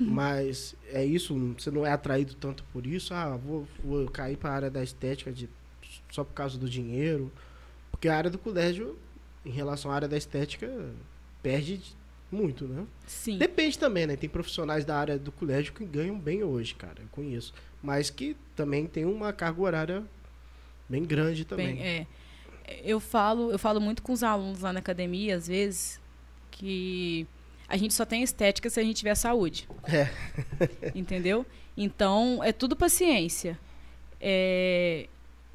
[0.00, 3.12] Mas é isso, você não é atraído tanto por isso.
[3.12, 5.48] Ah, vou, vou cair para a área da estética de,
[6.10, 7.32] só por causa do dinheiro.
[7.90, 8.96] Porque a área do colégio,
[9.44, 10.70] em relação à área da estética,
[11.42, 11.80] perde
[12.30, 12.84] muito, né?
[13.06, 13.38] Sim.
[13.38, 14.16] Depende também, né?
[14.16, 16.96] Tem profissionais da área do colégio que ganham bem hoje, cara.
[17.00, 17.54] Eu conheço.
[17.82, 20.04] Mas que também tem uma carga horária
[20.88, 21.76] bem grande também.
[21.76, 22.06] Bem, é.
[22.84, 25.98] Eu falo, eu falo muito com os alunos lá na academia, às vezes,
[26.50, 27.26] que
[27.66, 29.68] a gente só tem estética se a gente tiver saúde.
[29.84, 30.08] É.
[30.94, 31.46] Entendeu?
[31.76, 33.58] Então, é tudo paciência.
[34.20, 35.06] É,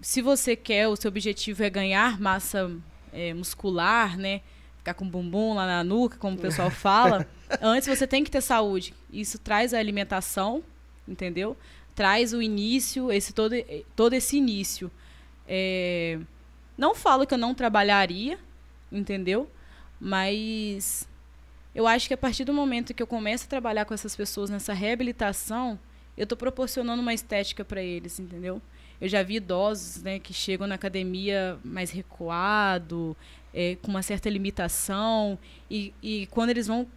[0.02, 2.72] se você quer, o seu objetivo é ganhar massa
[3.12, 4.42] é, muscular, né?
[4.84, 7.26] Ficar com bumbum lá na nuca, como o pessoal fala,
[7.62, 8.93] antes você tem que ter saúde.
[9.10, 10.62] Isso traz a alimentação,
[11.08, 11.56] entendeu?
[11.96, 13.56] Traz o início, esse todo,
[13.96, 14.91] todo esse início.
[15.48, 16.19] É,
[16.78, 18.38] não falo que eu não trabalharia,
[18.91, 19.50] entendeu?
[20.02, 21.08] Mas
[21.74, 24.50] eu acho que a partir do momento que eu começo a trabalhar com essas pessoas
[24.50, 25.80] nessa reabilitação,
[26.17, 28.62] eu estou proporcionando uma estética para eles, entendeu?
[29.04, 33.18] Eu já vi idosos né, que chegam na academia mais recuado,
[33.54, 35.38] é, com uma certa limitação,
[35.70, 36.88] e, e quando eles vão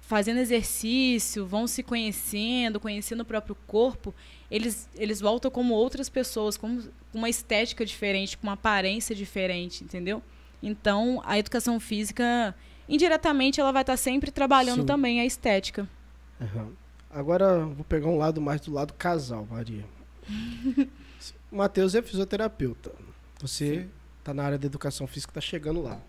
[0.00, 4.12] fazendo exercício, vão se conhecendo, conhecendo o próprio corpo,
[4.50, 6.80] eles, eles voltam como outras pessoas, com
[7.14, 10.20] uma estética diferente, com uma aparência diferente, entendeu?
[10.60, 12.56] Então, a educação física,
[12.88, 14.86] indiretamente, ela vai estar sempre trabalhando Sim.
[14.86, 15.88] também a estética.
[16.40, 16.72] Uhum.
[17.08, 19.84] Agora, vou pegar um lado mais do lado casal, Maria.
[21.52, 22.90] o Matheus é fisioterapeuta.
[23.40, 23.86] Você
[24.18, 26.00] está na área da educação física, está chegando lá.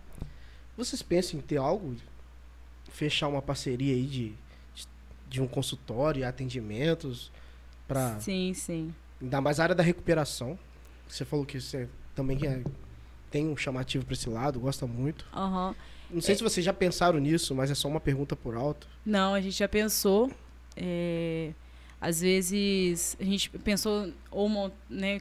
[0.76, 1.94] Vocês pensam em ter algo?
[2.88, 4.34] Fechar uma parceria aí de,
[5.28, 7.30] de, um consultório, atendimentos?
[7.86, 8.94] Pra, sim, sim.
[9.20, 10.58] Ainda mais a área da recuperação.
[11.06, 12.62] Você falou que você também é,
[13.30, 15.26] tem um chamativo para esse lado, gosta muito.
[16.10, 16.38] Não sei é...
[16.38, 18.88] se vocês já pensaram nisso, mas é só uma pergunta por alto.
[19.04, 20.30] Não, a gente já pensou.
[20.74, 21.52] É...
[22.00, 25.20] Às vezes a gente pensou, ou né,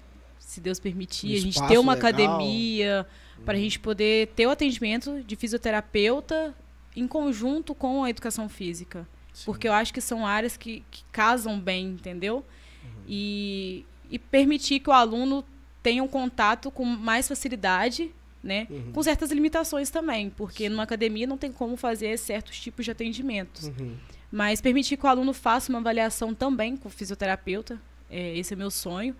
[0.54, 2.10] se Deus permitir, um a gente ter uma legal.
[2.10, 3.08] academia
[3.44, 6.54] para a gente poder ter o atendimento de fisioterapeuta
[6.96, 9.08] em conjunto com a educação física.
[9.34, 9.46] Sim.
[9.46, 12.46] Porque eu acho que são áreas que, que casam bem, entendeu?
[12.84, 12.90] Uhum.
[13.08, 15.44] E, e permitir que o aluno
[15.82, 18.12] tenha um contato com mais facilidade,
[18.44, 18.68] né?
[18.70, 18.92] Uhum.
[18.94, 23.66] Com certas limitações também, porque numa academia não tem como fazer certos tipos de atendimentos.
[23.66, 23.96] Uhum.
[24.32, 28.56] Mas permitir que o aluno faça uma avaliação também com o fisioterapeuta, é, esse é
[28.56, 29.16] meu sonho.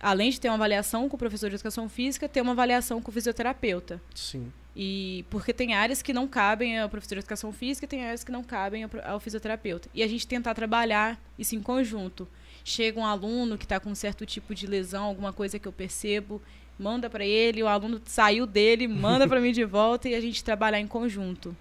[0.00, 3.10] Além de ter uma avaliação com o professor de educação física, ter uma avaliação com
[3.10, 4.00] o fisioterapeuta.
[4.14, 4.50] Sim.
[4.74, 8.32] E porque tem áreas que não cabem ao professor de educação física, tem áreas que
[8.32, 9.88] não cabem ao, fisioterapeuta.
[9.92, 12.26] E a gente tentar trabalhar isso em conjunto.
[12.64, 15.72] Chega um aluno que está com um certo tipo de lesão, alguma coisa que eu
[15.72, 16.40] percebo,
[16.78, 20.42] manda para ele, o aluno saiu dele, manda para mim de volta e a gente
[20.42, 21.54] trabalhar em conjunto.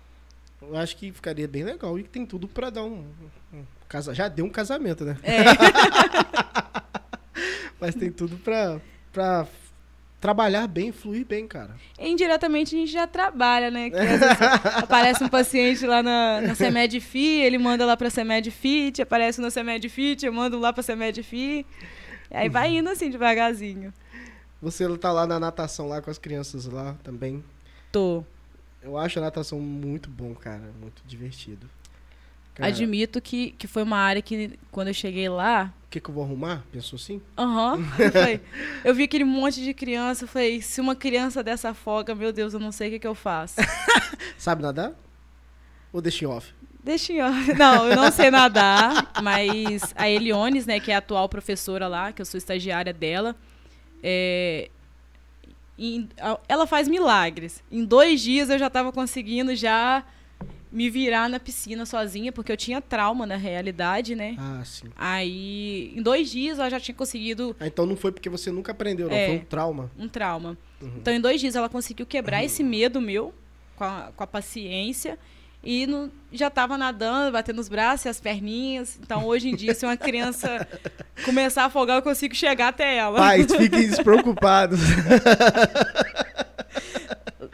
[0.62, 3.06] Eu acho que ficaria bem legal e tem tudo para dar um,
[3.54, 5.18] um, casa, já deu um casamento, né?
[5.24, 6.79] É.
[7.80, 8.80] Mas tem tudo para
[9.12, 9.48] para
[10.20, 11.76] trabalhar bem, fluir bem, cara.
[11.98, 13.90] Indiretamente a gente já trabalha, né?
[14.76, 19.42] aparece um paciente lá na, na CEMED FI, ele manda lá pra CEMED FIT, aparece
[19.42, 21.66] no CEMED FIT, eu mando lá pra CEMED FI.
[22.32, 23.94] Aí vai indo assim, devagarzinho.
[24.62, 27.44] Você tá lá na natação lá com as crianças lá também?
[27.92, 28.24] Tô.
[28.84, 30.72] Eu acho a natação muito bom, cara.
[30.80, 31.70] Muito divertido.
[32.54, 35.74] Cara, Admito que, que foi uma área que, quando eu cheguei lá.
[35.90, 36.64] O que, que eu vou arrumar?
[36.72, 37.20] Pensou assim?
[37.36, 37.78] Aham.
[37.78, 37.84] Uhum.
[37.98, 38.40] eu,
[38.92, 40.26] eu vi aquele monte de criança.
[40.26, 43.08] Eu falei, se uma criança dessa afoga, meu Deus, eu não sei o que, que
[43.08, 43.56] eu faço.
[44.38, 44.94] Sabe nadar?
[45.92, 46.54] Ou deixa em off?
[46.84, 47.54] Deixa em off.
[47.56, 52.12] Não, eu não sei nadar, mas a Eliones, né, que é a atual professora lá,
[52.12, 53.36] que eu sou estagiária dela,
[54.04, 54.70] é,
[55.76, 56.08] em,
[56.48, 57.64] ela faz milagres.
[57.72, 60.04] Em dois dias eu já estava conseguindo já
[60.72, 64.36] me virar na piscina sozinha, porque eu tinha trauma na realidade, né?
[64.38, 64.88] Ah, sim.
[64.96, 67.56] Aí, em dois dias, ela já tinha conseguido.
[67.60, 69.16] Ah, então não foi porque você nunca aprendeu, não.
[69.16, 69.92] É, foi um trauma.
[69.98, 70.58] Um trauma.
[70.82, 70.94] Uhum.
[70.98, 72.46] Então, em dois dias, ela conseguiu quebrar uhum.
[72.46, 73.34] esse medo meu
[73.76, 75.18] com a, com a paciência.
[75.64, 78.98] E no, já estava nadando, batendo os braços e as perninhas.
[79.02, 80.66] Então, hoje em dia, se uma criança
[81.26, 83.20] começar a afogar, eu consigo chegar até ela.
[83.20, 84.80] Pais, fiquem despreocupados.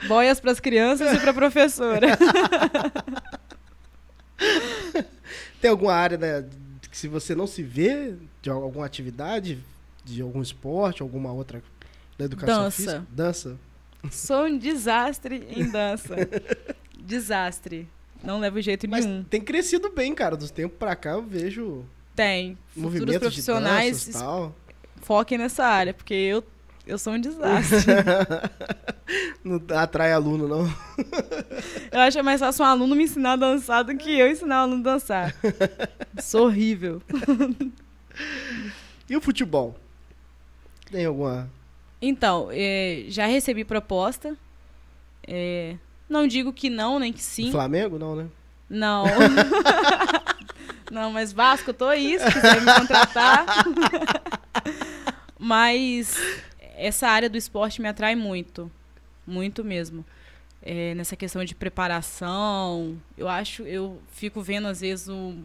[0.07, 2.07] Boias para as crianças e para a professora.
[5.59, 6.45] Tem alguma área né,
[6.91, 9.57] que se você não se vê de alguma atividade,
[10.03, 11.63] de algum esporte, alguma outra
[12.19, 12.77] da educação dança.
[12.77, 13.07] física?
[13.09, 13.57] Dança.
[14.11, 16.15] Sou um desastre em dança.
[16.99, 17.89] desastre.
[18.23, 19.23] Não levo jeito Mas nenhum.
[19.23, 20.36] Tem crescido bem, cara.
[20.36, 21.86] Dos tempos pra cá eu vejo.
[22.15, 22.58] Tem.
[22.73, 24.06] Futuros profissionais.
[24.06, 24.56] De tal.
[25.01, 26.43] Foquem nessa área, porque eu
[26.88, 27.93] eu sou um desastre.
[29.43, 30.67] não atrai aluno, não?
[31.91, 34.63] eu acho mais fácil um aluno me ensinar a dançar do que eu ensinar um
[34.63, 35.36] aluno a dançar.
[36.21, 37.01] sou horrível.
[39.10, 39.75] e o futebol?
[40.91, 41.49] Tem alguma.
[41.99, 44.38] Então, é, já recebi proposta.
[45.28, 45.75] É,
[46.09, 47.51] não digo que não, nem que sim.
[47.51, 48.27] Flamengo, não, né?
[48.69, 49.05] Não.
[50.91, 53.45] não, mas Vasco, eu tô aí, se quiser me contratar.
[55.39, 56.17] mas
[56.75, 58.71] essa área do esporte me atrai muito.
[59.25, 60.05] Muito mesmo.
[60.61, 62.97] É, nessa questão de preparação.
[63.17, 65.43] Eu acho, eu fico vendo às vezes um,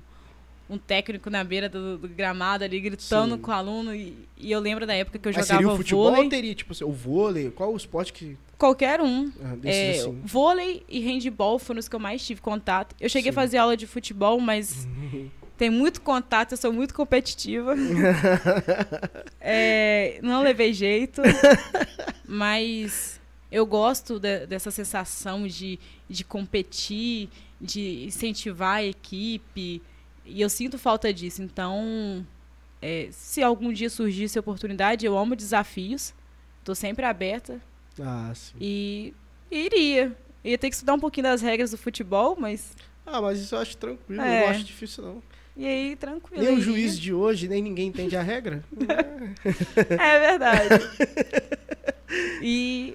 [0.68, 3.40] um técnico na beira do, do gramado ali gritando Sim.
[3.40, 3.94] com o aluno.
[3.94, 6.24] E, e eu lembro da época que eu Mas jogava seria o futebol vôlei.
[6.24, 7.50] ou teria, tipo o vôlei?
[7.50, 8.36] Qual o esporte que.
[8.60, 9.32] Qualquer um.
[9.42, 10.20] ah, É, assim?
[10.22, 12.94] vôlei e handball foram os que eu mais tive contato.
[13.00, 13.38] Eu cheguei Sim.
[13.38, 14.86] a fazer aula de futebol, mas
[15.56, 17.74] tem muito contato, eu sou muito competitiva.
[19.42, 21.22] É, não levei jeito,
[22.28, 23.20] mas
[23.50, 27.28] eu gosto de- dessa sensação de, de competir,
[27.60, 29.82] de incentivar a equipe,
[30.26, 31.42] e eu sinto falta disso.
[31.42, 32.24] Então,
[32.82, 36.14] é, se algum dia surgisse a oportunidade, eu amo desafios,
[36.60, 37.60] estou sempre aberta
[38.00, 38.54] Ah, sim.
[38.60, 39.14] e
[39.50, 40.12] iria.
[40.44, 42.72] Ia ter que estudar um pouquinho das regras do futebol, mas.
[43.06, 44.38] Ah, mas isso eu acho tranquilo, É.
[44.38, 45.22] eu não acho difícil não.
[45.56, 46.42] E aí, tranquilo.
[46.42, 48.64] Nem o juiz de hoje, nem ninguém entende a regra.
[49.98, 50.68] É verdade.
[52.42, 52.94] e.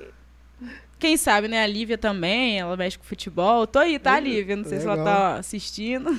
[0.97, 1.61] Quem sabe, né?
[1.61, 3.67] A Lívia também, ela mexe com futebol.
[3.67, 4.55] Tô aí, tá, Hum, Lívia?
[4.55, 5.13] Não sei se ela legal.
[5.13, 6.09] tá assistindo.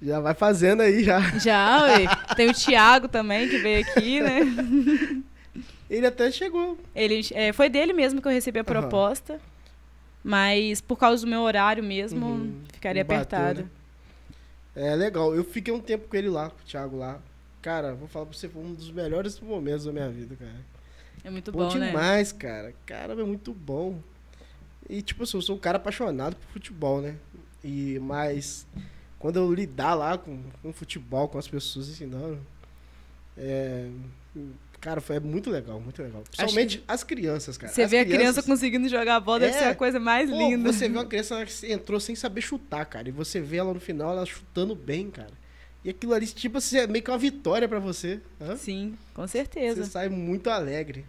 [0.00, 1.20] Já vai fazendo aí já.
[1.38, 2.06] Já, ué.
[2.36, 4.40] Tem o Thiago também, que veio aqui, né?
[5.92, 6.78] Ele até chegou.
[6.94, 9.38] Ele, é, foi dele mesmo que eu recebi a proposta.
[10.24, 12.60] Mas por causa do meu horário mesmo, Uhum.
[12.72, 13.62] ficaria bateu, apertado.
[13.62, 13.68] né?
[14.74, 15.34] É legal.
[15.34, 17.20] Eu fiquei um tempo com ele lá, com o Thiago lá.
[17.60, 20.72] Cara, vou falar pra você, foi um dos melhores momentos da minha vida, cara.
[21.22, 21.88] É muito bom bom, né?
[21.88, 22.72] demais, cara.
[22.86, 23.98] Caramba, é muito bom.
[24.88, 27.16] E, tipo assim, eu sou um cara apaixonado por futebol, né?
[27.62, 28.66] E, mas,
[29.18, 32.40] quando eu lidar lá com, com futebol, com as pessoas ensinando,
[33.36, 33.88] é,
[34.82, 36.22] cara, foi muito legal, muito legal.
[36.24, 37.72] Principalmente as crianças, cara.
[37.72, 39.58] Você As vê a criança crianças- conseguindo jogar bola, deve É.
[39.60, 40.70] ser a coisa mais Pô, linda.
[40.70, 43.08] Você vê uma criança que entrou sem saber chutar, cara.
[43.08, 45.30] E você vê ela no final, ela chutando bem, cara.
[45.84, 48.20] E aquilo ali, tipo assim, é meio que uma vitória pra você.
[48.40, 48.56] hã?
[48.56, 49.84] Sim, com Você certeza.
[49.86, 51.04] sai muito alegre.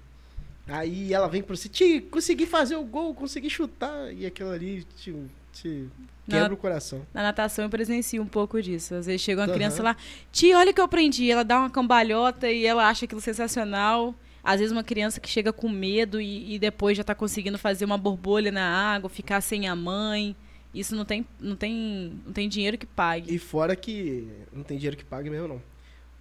[0.65, 4.13] Aí ela vem pra você, Ti, consegui fazer o gol, consegui chutar.
[4.13, 5.13] E aquilo ali te,
[5.53, 5.87] te
[6.29, 7.05] quebra Na- o coração.
[7.13, 8.95] Na natação eu presencio um pouco disso.
[8.95, 9.53] Às vezes chega uma Aham.
[9.53, 9.95] criança lá,
[10.31, 11.29] tia, olha o que eu aprendi.
[11.31, 14.13] Ela dá uma cambalhota e ela acha aquilo sensacional.
[14.43, 17.85] Às vezes uma criança que chega com medo e, e depois já tá conseguindo fazer
[17.85, 20.35] uma borbolha na água, ficar sem a mãe.
[20.73, 23.33] Isso não tem, não tem, não tem dinheiro que pague.
[23.33, 25.61] E fora que não tem dinheiro que pague mesmo, não.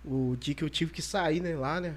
[0.04, 1.94] O dia que eu tive que sair, né, lá, né?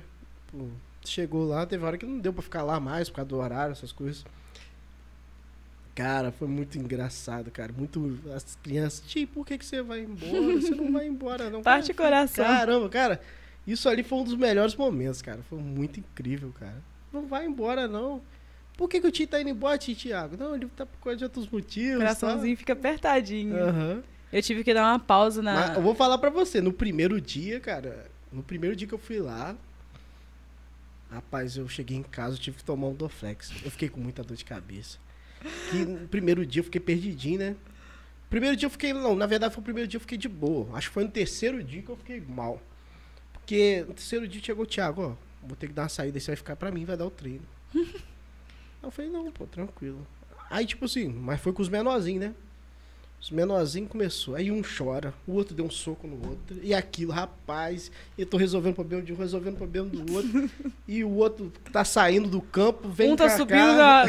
[0.52, 0.67] pô,
[1.04, 3.71] chegou lá, teve hora que não deu pra ficar lá mais por causa do horário,
[3.74, 4.24] essas coisas.
[5.95, 7.71] Cara, foi muito engraçado, cara.
[7.71, 8.19] Muito.
[8.36, 10.60] As crianças, tio, por que, que você vai embora?
[10.62, 11.62] Você não vai embora, não.
[11.63, 12.45] Parte o coração.
[12.45, 13.21] Caramba, cara.
[13.65, 15.39] Isso ali foi um dos melhores momentos, cara.
[15.49, 16.84] Foi muito incrível, cara.
[17.13, 18.21] Não vai embora, não.
[18.77, 20.36] Por que, que o tio tá indo embora, tio Thiago?
[20.38, 21.97] Não, ele tá por causa de outros O motivos.
[21.97, 23.55] coraçãozinho fica apertadinho.
[23.55, 23.62] Tá?
[23.63, 24.03] Aham.
[24.34, 25.53] Eu tive que dar uma pausa na.
[25.53, 28.99] Mas eu vou falar pra você, no primeiro dia, cara, no primeiro dia que eu
[28.99, 29.55] fui lá,
[31.10, 33.51] rapaz, eu cheguei em casa, eu tive que tomar um Doflex.
[33.63, 34.97] Eu fiquei com muita dor de cabeça.
[35.69, 37.55] Que no primeiro dia eu fiquei perdidinho, né?
[38.29, 40.75] Primeiro dia eu fiquei, não, na verdade foi o primeiro dia eu fiquei de boa.
[40.77, 42.62] Acho que foi no terceiro dia que eu fiquei mal.
[43.34, 46.27] Porque no terceiro dia chegou o Thiago, ó, vou ter que dar uma saída, você
[46.27, 47.45] vai ficar pra mim, vai dar o treino.
[48.81, 50.05] Eu falei, não, pô, tranquilo.
[50.47, 52.36] Aí, tipo assim, mas foi com os menorzinhos, né?
[53.25, 54.35] Os menorzinhos começou.
[54.35, 56.59] Aí um chora, o outro deu um soco no outro.
[56.61, 60.47] E aquilo, rapaz, eu tô resolvendo o problema de um, resolvendo o problema do outro.
[60.88, 64.05] e o outro tá saindo do campo, vem um tá subindo cá.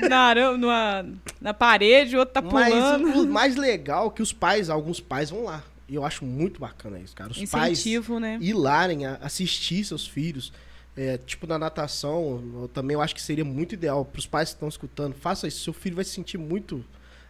[0.00, 1.06] na, na, arame- numa-
[1.42, 3.06] na parede, o outro tá pulando.
[3.06, 5.62] Mas o mais legal é que os pais, alguns pais vão lá.
[5.86, 7.32] E eu acho muito bacana isso, cara.
[7.32, 8.38] Os Incentivo, né?
[8.38, 10.50] pais ir larem a assistir seus filhos.
[10.96, 14.48] É, tipo na natação, eu também eu acho que seria muito ideal para os pais
[14.48, 15.12] que estão escutando.
[15.12, 16.82] Faça isso, seu filho vai se sentir muito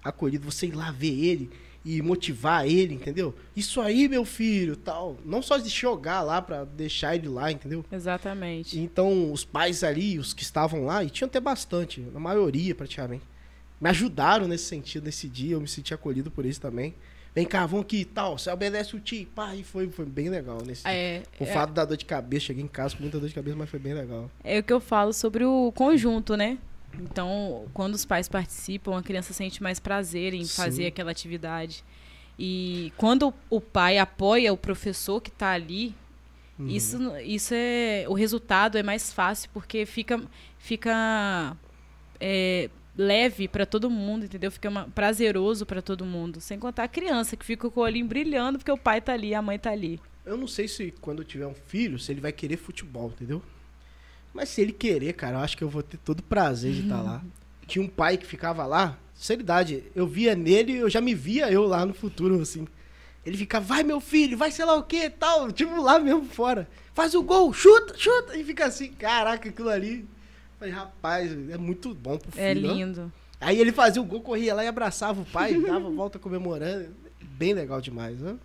[0.05, 0.51] acolhido.
[0.51, 1.51] Você ir lá ver ele
[1.85, 3.35] e motivar ele, entendeu?
[3.55, 5.19] Isso aí, meu filho, tal.
[5.25, 7.85] Não só de jogar lá para deixar ele lá, entendeu?
[7.93, 8.79] Exatamente.
[8.79, 13.25] Então, os pais ali, os que estavam lá, e tinham até bastante, a maioria praticamente,
[13.81, 16.95] me ajudaram nesse sentido, nesse dia, eu me senti acolhido por isso também.
[17.35, 20.29] Vem cá, vamos aqui e tal, você obedece o tio, pá, e foi, foi bem
[20.29, 20.93] legal nesse dia.
[20.93, 23.35] É, O é, fato da dor de cabeça, cheguei em casa com muita dor de
[23.35, 24.31] cabeça, mas foi bem legal.
[24.45, 26.59] é o que eu falo sobre o conjunto, né?
[27.01, 30.57] Então, quando os pais participam, a criança sente mais prazer em Sim.
[30.57, 31.85] fazer aquela atividade.
[32.39, 35.95] E quando o pai apoia o professor que está ali,
[36.59, 36.69] Uhum.
[36.69, 38.05] isso, isso é.
[38.09, 40.21] O resultado é mais fácil, porque fica,
[40.59, 41.57] fica
[42.21, 44.51] é, leve para todo mundo, entendeu?
[44.53, 46.41] Fica ma- prazeroso para todo mundo.
[46.41, 49.35] Sem contar a criança que fica com o olhinho brilhando porque o pai tá ali,
[49.35, 50.01] a mãe tá ali.
[50.25, 53.43] Eu não sei se quando eu tiver um filho, se ele vai querer futebol, entendeu?
[54.35, 56.83] Mas se ele querer, cara, eu acho que eu vou ter todo o prazer de
[56.83, 57.23] estar lá.
[57.69, 61.65] Tinha um pai que ficava lá, seriedade, eu via nele, eu já me via eu
[61.65, 62.67] lá no futuro, assim.
[63.25, 66.69] Ele ficava, vai meu filho, vai sei lá o que tal, tipo lá mesmo fora.
[66.93, 70.07] Faz o gol, chuta, chuta, e fica assim, caraca, aquilo ali.
[70.59, 72.45] Falei, rapaz, é muito bom pro filho.
[72.45, 73.13] É lindo.
[73.41, 76.89] Aí ele fazia o gol, corria lá e abraçava o pai, dava volta comemorando.
[77.21, 78.37] bem legal demais, né?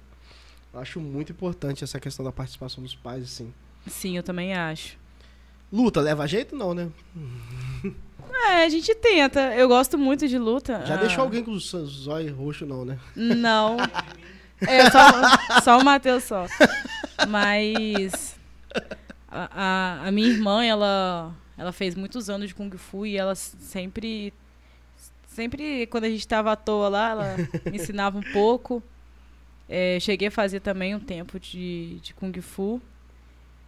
[0.72, 3.52] Eu acho muito importante essa questão da participação dos pais, assim.
[3.88, 4.99] Sim, eu também acho.
[5.72, 6.90] Luta, leva jeito não, né?
[8.48, 9.54] É, a gente tenta.
[9.56, 10.84] Eu gosto muito de luta.
[10.86, 12.98] Já Ah, deixou alguém com o zóio roxo, não, né?
[13.16, 13.78] Não.
[14.62, 16.46] É, só, só o Matheus só.
[17.30, 18.38] Mas
[19.30, 23.36] a, a, a minha irmã, ela, ela fez muitos anos de Kung Fu e ela
[23.36, 24.34] sempre.
[25.28, 27.36] Sempre, quando a gente estava à toa lá, ela
[27.72, 28.84] me ensinava um pouco.
[29.70, 32.82] É, cheguei a fazer também um tempo de, de Kung Fu.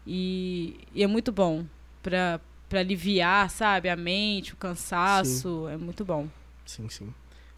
[0.05, 1.63] E, e é muito bom
[2.01, 2.39] para
[2.73, 3.89] aliviar, sabe?
[3.89, 5.67] A mente, o cansaço.
[5.69, 6.27] É muito bom.
[6.65, 7.13] Sim, sim.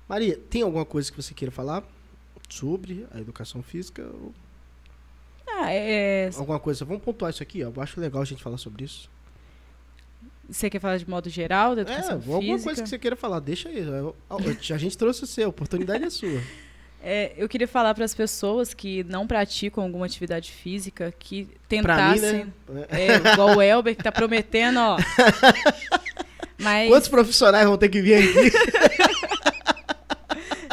[0.07, 1.83] Maria, tem alguma coisa que você queira falar
[2.49, 4.03] sobre a educação física?
[4.03, 4.33] Ou
[5.47, 6.83] Ah, é, alguma coisa?
[6.85, 7.71] Vamos pontuar isso aqui, ó.
[7.75, 9.09] Eu acho legal a gente falar sobre isso.
[10.49, 12.63] você quer falar de modo geral da É, educação alguma física?
[12.63, 13.77] coisa que você queira falar, deixa aí.
[14.73, 16.29] A gente trouxe você, a oportunidade é sua.
[17.05, 21.49] É, eu queria falar para as pessoas que não praticam alguma atividade física que mim,
[21.67, 22.45] tentassem.
[22.69, 22.85] né?
[22.89, 24.97] É, igual o Elber que tá prometendo, ó.
[26.57, 28.57] Mas Quantos profissionais vão ter que vir aqui?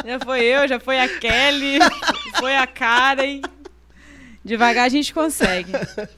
[0.07, 1.79] já foi eu, já foi a Kelly,
[2.39, 3.41] foi a Karen.
[4.43, 5.73] Devagar a gente consegue.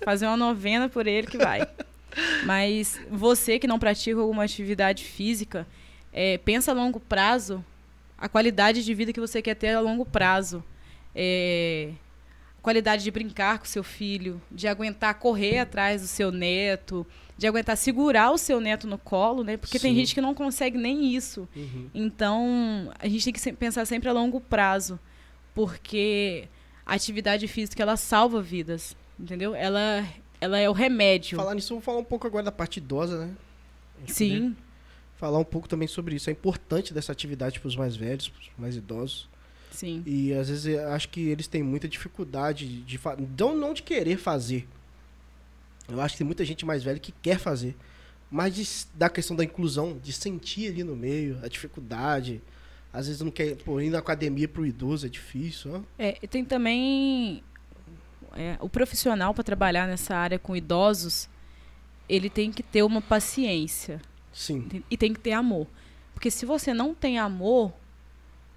[0.05, 1.67] Fazer uma novena por ele que vai.
[2.45, 5.65] Mas você que não pratica alguma atividade física,
[6.11, 7.65] é, pensa a longo prazo,
[8.23, 10.63] a qualidade de vida que você quer ter a longo prazo.
[11.13, 11.91] É,
[12.61, 17.05] qualidade de brincar com seu filho, de aguentar correr atrás do seu neto,
[17.37, 19.57] de aguentar segurar o seu neto no colo, né?
[19.57, 19.99] Porque tem Sim.
[19.99, 21.49] gente que não consegue nem isso.
[21.53, 21.89] Uhum.
[21.93, 24.97] Então, a gente tem que pensar sempre a longo prazo,
[25.53, 26.47] porque
[26.85, 29.53] a atividade física ela salva vidas, entendeu?
[29.53, 30.07] Ela
[30.39, 31.37] ela é o remédio.
[31.37, 33.33] Falar nisso, vamos falar um pouco agora da parte idosa, né?
[33.97, 34.55] A gente poder Sim,
[35.23, 36.29] Falar um pouco também sobre isso.
[36.29, 39.29] É importante dessa atividade para os mais velhos, para os mais idosos.
[39.71, 40.03] sim.
[40.05, 42.99] E às vezes eu acho que eles têm muita dificuldade de
[43.39, 44.67] não, não de querer fazer.
[45.87, 47.73] Eu acho que tem muita gente mais velha que quer fazer.
[48.29, 52.41] Mas de, da questão da inclusão, de sentir ali no meio, a dificuldade.
[52.91, 55.81] Às vezes não quer, pô, ir na academia pro idoso é difícil, ó.
[55.97, 57.41] É, e tem também
[58.35, 61.29] é, o profissional para trabalhar nessa área com idosos,
[62.09, 64.01] ele tem que ter uma paciência.
[64.33, 64.83] Sim.
[64.89, 65.67] E tem que ter amor.
[66.13, 67.71] Porque se você não tem amor,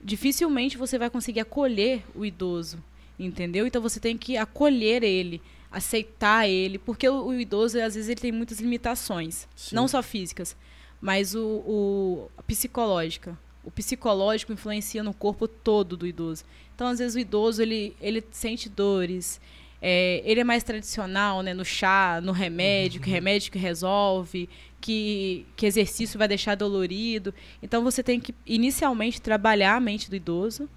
[0.01, 2.83] dificilmente você vai conseguir acolher o idoso.
[3.19, 3.67] Entendeu?
[3.67, 6.79] Então você tem que acolher ele, aceitar ele.
[6.79, 9.47] Porque o, o idoso, às vezes, ele tem muitas limitações.
[9.55, 9.75] Sim.
[9.75, 10.57] Não só físicas,
[11.01, 13.39] mas o, o psicológica.
[13.65, 16.45] O psicológico influencia no corpo todo do idoso.
[16.75, 19.41] Então, às vezes, o idoso ele, ele sente dores.
[19.81, 21.53] É, ele é mais tradicional, né?
[21.53, 24.49] No chá, no remédio, que remédio que resolve,
[24.81, 27.35] que, que exercício vai deixar dolorido.
[27.63, 30.69] Então, você tem que inicialmente trabalhar a mente do idoso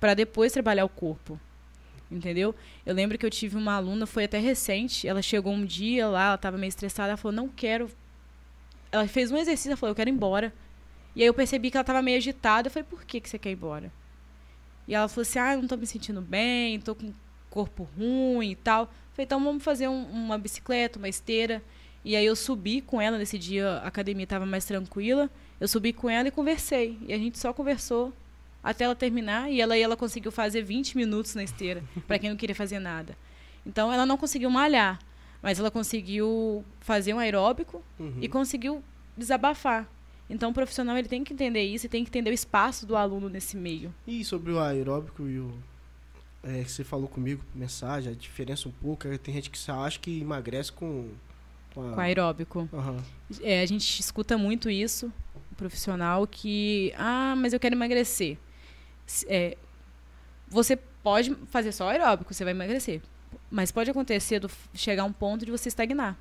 [0.00, 1.38] para depois trabalhar o corpo.
[2.10, 2.54] Entendeu?
[2.84, 6.26] Eu lembro que eu tive uma aluna, foi até recente, ela chegou um dia lá,
[6.26, 7.90] ela estava meio estressada, ela falou, não quero.
[8.92, 10.52] Ela fez um exercício, ela falou, eu quero ir embora.
[11.16, 13.38] E aí eu percebi que ela estava meio agitada, eu falei, por que, que você
[13.38, 13.92] quer ir embora?
[14.86, 17.12] E ela falou assim, ah, não tô me sentindo bem, tô com
[17.54, 18.86] corpo ruim e tal.
[19.12, 21.62] Falei, então vamos fazer um- uma bicicleta, uma esteira.
[22.04, 25.30] E aí eu subi com ela nesse dia, a academia estava mais tranquila.
[25.60, 26.98] Eu subi com ela e conversei.
[27.06, 28.12] E a gente só conversou
[28.62, 29.48] até ela terminar.
[29.50, 32.80] E ela, e ela conseguiu fazer 20 minutos na esteira, para quem não queria fazer
[32.80, 33.16] nada.
[33.64, 34.98] Então ela não conseguiu malhar,
[35.40, 38.18] mas ela conseguiu fazer um aeróbico Uhum.
[38.20, 38.82] e conseguiu
[39.16, 39.88] desabafar.
[40.28, 42.96] Então o profissional ele tem que entender isso e tem que entender o espaço do
[42.96, 43.94] aluno nesse meio.
[44.06, 45.52] E sobre o aeróbico e o.
[46.46, 49.08] É, que você falou comigo, mensagem, a diferença um pouco.
[49.08, 51.08] é, Tem gente que só acha que emagrece com.
[51.74, 51.94] Com, a...
[51.94, 52.68] Com aeróbico.
[52.72, 53.02] Aham.
[53.40, 55.10] É, a gente escuta muito isso,
[55.50, 58.36] o profissional, que, ah, mas eu quero emagrecer.
[59.26, 59.56] É,
[60.48, 63.00] você pode fazer só aeróbico, você vai emagrecer.
[63.50, 66.16] Mas pode acontecer do chegar a um ponto de você estagnar,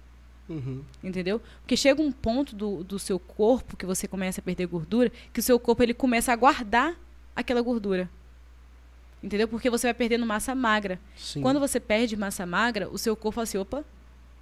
[0.49, 0.84] Uhum.
[1.03, 1.41] entendeu?
[1.61, 5.39] Porque chega um ponto do, do seu corpo que você começa a perder gordura, que
[5.39, 6.95] o seu corpo ele começa a guardar
[7.36, 8.09] aquela gordura.
[9.24, 9.47] Entendeu?
[9.47, 10.99] Porque você vai perdendo massa magra.
[11.15, 11.41] Sim.
[11.41, 13.86] Quando você perde massa magra, o seu corpo fala assim, opa,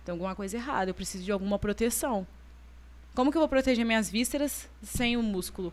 [0.03, 2.25] tem alguma coisa errada, eu preciso de alguma proteção.
[3.13, 5.71] Como que eu vou proteger minhas vísceras sem o músculo?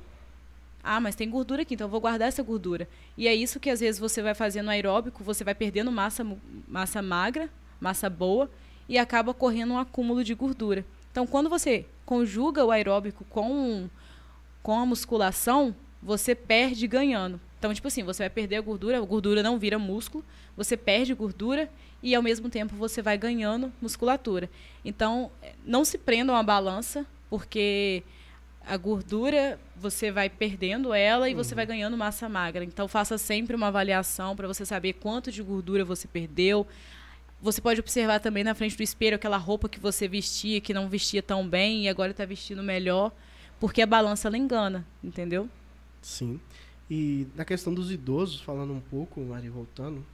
[0.84, 2.86] Ah, mas tem gordura aqui, então eu vou guardar essa gordura.
[3.16, 6.26] E é isso que às vezes você vai fazendo aeróbico, você vai perdendo massa,
[6.66, 7.48] massa magra,
[7.80, 8.50] massa boa,
[8.88, 10.84] e acaba correndo um acúmulo de gordura.
[11.10, 13.88] Então, quando você conjuga o aeróbico com,
[14.62, 17.40] com a musculação, você perde ganhando.
[17.58, 20.24] Então, tipo assim, você vai perder a gordura, a gordura não vira músculo,
[20.56, 21.68] você perde gordura
[22.02, 24.48] e ao mesmo tempo você vai ganhando musculatura.
[24.84, 28.04] Então, eh, não se prendam à balança, porque
[28.68, 32.62] a gordura você vai perdendo ela e você vai ganhando massa magra.
[32.62, 36.66] Então faça sempre uma avaliação para você saber quanto de gordura você perdeu.
[37.40, 40.88] Você pode observar também na frente do espelho aquela roupa que você vestia que não
[40.88, 43.10] vestia tão bem e agora está vestindo melhor,
[43.58, 45.48] porque a balança ela engana, entendeu?
[46.02, 46.38] Sim.
[46.90, 50.04] E na questão dos idosos, falando um pouco, Mari, voltando,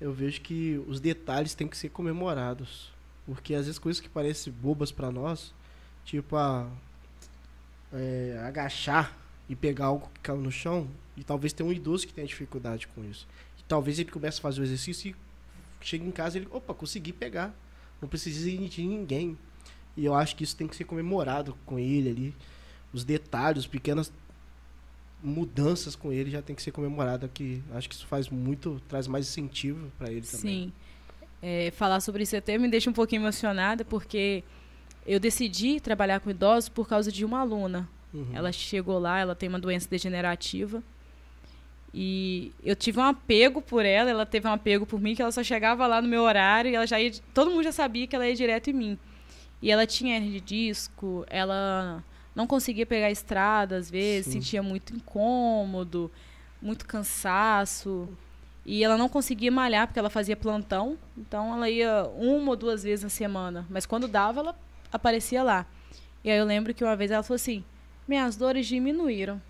[0.00, 2.92] eu vejo que os detalhes têm que ser comemorados.
[3.26, 5.52] Porque às vezes coisas que parecem bobas para nós,
[6.04, 6.70] tipo a
[7.92, 9.16] é, agachar
[9.48, 12.86] e pegar algo que caiu no chão, e talvez tenha um idoso que tenha dificuldade
[12.88, 13.26] com isso.
[13.58, 15.16] E talvez ele comece a fazer o exercício e
[15.84, 17.54] chega em casa ele, opa, consegui pegar.
[18.00, 19.36] Não precisa de ninguém.
[19.96, 22.36] E eu acho que isso tem que ser comemorado com ele ali.
[22.92, 24.12] Os detalhes, pequenas
[25.22, 29.08] mudanças com ele já tem que ser comemorada que acho que isso faz muito traz
[29.08, 30.72] mais incentivo para ele também sim
[31.42, 34.44] é, falar sobre isso até me deixa um pouquinho emocionada porque
[35.08, 37.88] eu decidi trabalhar com idosos por causa de uma aluna.
[38.12, 38.28] Uhum.
[38.34, 40.82] Ela chegou lá, ela tem uma doença degenerativa.
[41.94, 45.32] E eu tive um apego por ela, ela teve um apego por mim, que ela
[45.32, 47.10] só chegava lá no meu horário e ela já ia.
[47.32, 48.98] Todo mundo já sabia que ela ia direto em mim.
[49.62, 52.04] E ela tinha hernia de disco, ela
[52.38, 54.40] não conseguia pegar a estrada às vezes, Sim.
[54.40, 56.08] sentia muito incômodo,
[56.62, 58.08] muito cansaço.
[58.64, 62.84] E ela não conseguia malhar porque ela fazia plantão, então ela ia uma ou duas
[62.84, 63.66] vezes na semana.
[63.68, 64.58] Mas quando dava, ela
[64.92, 65.66] aparecia lá.
[66.22, 67.64] E aí eu lembro que uma vez ela falou assim:
[68.06, 69.42] minhas dores diminuíram.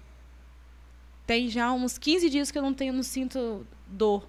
[1.27, 4.27] Tem já uns 15 dias que eu não tenho, não sinto dor.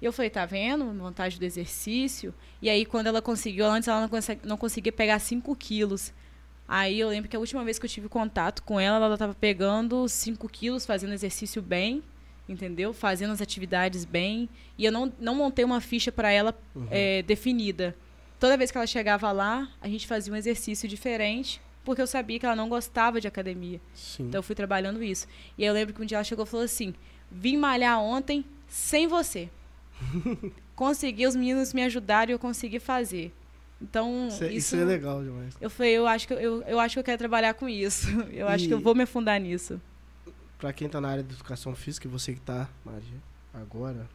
[0.00, 0.90] E eu falei, tá vendo?
[0.94, 2.32] Vantagem do exercício.
[2.62, 4.08] E aí, quando ela conseguiu, antes ela
[4.42, 6.14] não conseguia pegar 5 quilos.
[6.72, 9.34] Aí eu lembro que a última vez que eu tive contato com ela, ela estava
[9.34, 12.02] pegando 5 quilos, fazendo exercício bem,
[12.48, 12.94] entendeu?
[12.94, 14.48] Fazendo as atividades bem.
[14.78, 16.86] E eu não, não montei uma ficha para ela uhum.
[16.90, 17.96] é, definida
[18.40, 22.38] toda vez que ela chegava lá, a gente fazia um exercício diferente, porque eu sabia
[22.38, 23.80] que ela não gostava de academia.
[23.94, 24.24] Sim.
[24.24, 25.28] Então eu fui trabalhando isso.
[25.56, 26.94] E eu lembro que um dia ela chegou e falou assim:
[27.30, 29.50] vim malhar ontem sem você.
[30.74, 33.32] consegui, os meninos me ajudaram e eu consegui fazer.
[33.80, 35.56] Então, isso, é, isso, é legal demais.
[35.60, 38.08] Eu falei, eu acho que eu, eu acho que eu quero trabalhar com isso.
[38.30, 39.80] Eu e acho que eu vou me afundar nisso.
[40.58, 43.18] Para quem está na área de educação física, e você que está, Maria,
[43.54, 44.06] agora,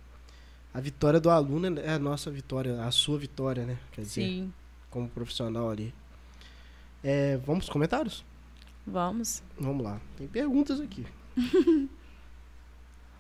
[0.72, 3.80] a vitória do aluno é a nossa vitória, a sua vitória, né?
[3.92, 4.54] Quer dizer, Sim.
[4.92, 5.92] como profissional ali.
[7.04, 8.24] É, vamos para os comentários?
[8.86, 9.42] Vamos.
[9.60, 10.00] Vamos lá.
[10.16, 11.08] Tem perguntas aqui.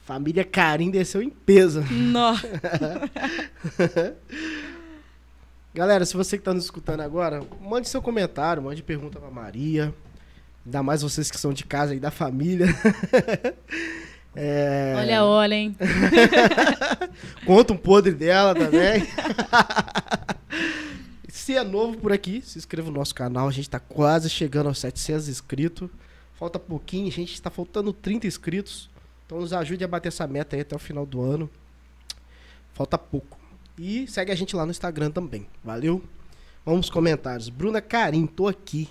[0.01, 1.81] Família Karim desceu em peso.
[1.91, 2.47] Nossa.
[5.76, 9.93] Galera, se você que está nos escutando agora, mande seu comentário, mande pergunta para Maria.
[10.65, 12.67] Ainda mais vocês que são de casa e da família.
[14.38, 14.93] É...
[14.97, 15.78] Olha, olha, hein?
[17.47, 19.07] Conta um podre dela também.
[21.30, 23.47] se é novo por aqui, se inscreva no nosso canal.
[23.47, 25.89] A gente tá quase chegando aos 700 inscritos.
[26.34, 28.89] Falta pouquinho, a gente está faltando 30 inscritos.
[29.26, 31.49] Então nos ajude a bater essa meta aí até o final do ano.
[32.73, 33.44] Falta pouco.
[33.78, 35.47] E segue a gente lá no Instagram também.
[35.63, 36.01] Valeu?
[36.65, 37.49] Vamos comentários.
[37.49, 38.89] Bruna Carim, tô aqui.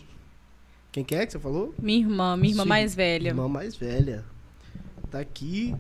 [0.93, 1.75] Quem que é que você falou?
[1.79, 3.29] Minha irmã, minha irmã Sim, mais velha.
[3.29, 4.25] Irmã mais velha.
[5.11, 5.75] Tá aqui.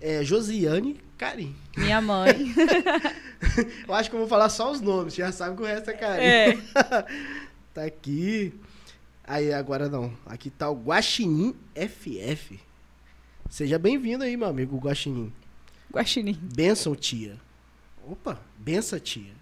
[0.00, 1.54] É, Josiane Karim.
[1.76, 2.32] Minha mãe.
[3.86, 5.92] eu acho que eu vou falar só os nomes, já sabe que o resto é
[5.92, 6.24] Karim.
[6.24, 6.58] É.
[7.74, 8.54] tá aqui.
[9.22, 10.12] Aí, agora não.
[10.26, 12.58] Aqui tá o Guaxinim FF.
[13.48, 15.32] Seja bem-vindo aí, meu amigo Guaxinim.
[15.92, 16.36] Guaxinim.
[16.40, 17.36] Benção, tia.
[18.10, 19.38] Opa, benção, tia.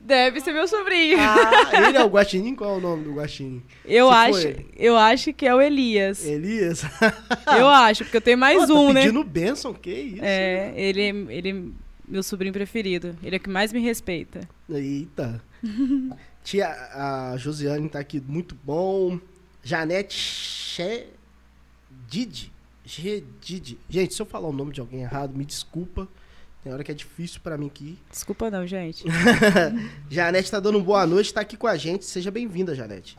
[0.00, 1.18] Deve ser meu sobrinho.
[1.20, 2.56] Ah, ele é o Guaxinim?
[2.56, 3.62] Qual é o nome do Guaxinim?
[3.84, 6.24] Eu acho, eu acho que é o Elias.
[6.24, 6.82] Elias?
[7.56, 9.00] eu acho, porque eu tenho mais Pô, tá um, tá né?
[9.02, 10.24] pedindo Benção, que isso?
[10.24, 11.62] É, ele, ele é
[12.08, 13.16] meu sobrinho preferido.
[13.22, 14.40] Ele é o que mais me respeita.
[14.68, 15.40] Eita.
[16.42, 19.20] Tia, a Josiane tá aqui, muito bom.
[19.62, 21.06] Janete Che...
[22.08, 22.50] Didi.
[23.40, 23.78] Didi.
[23.88, 26.08] Gente, se eu falar o nome de alguém errado, me desculpa.
[26.62, 27.98] Tem hora que é difícil para mim aqui.
[28.10, 29.04] Desculpa não, gente.
[30.10, 32.04] Janete tá dando boa noite, tá aqui com a gente.
[32.04, 33.16] Seja bem-vinda, Janete.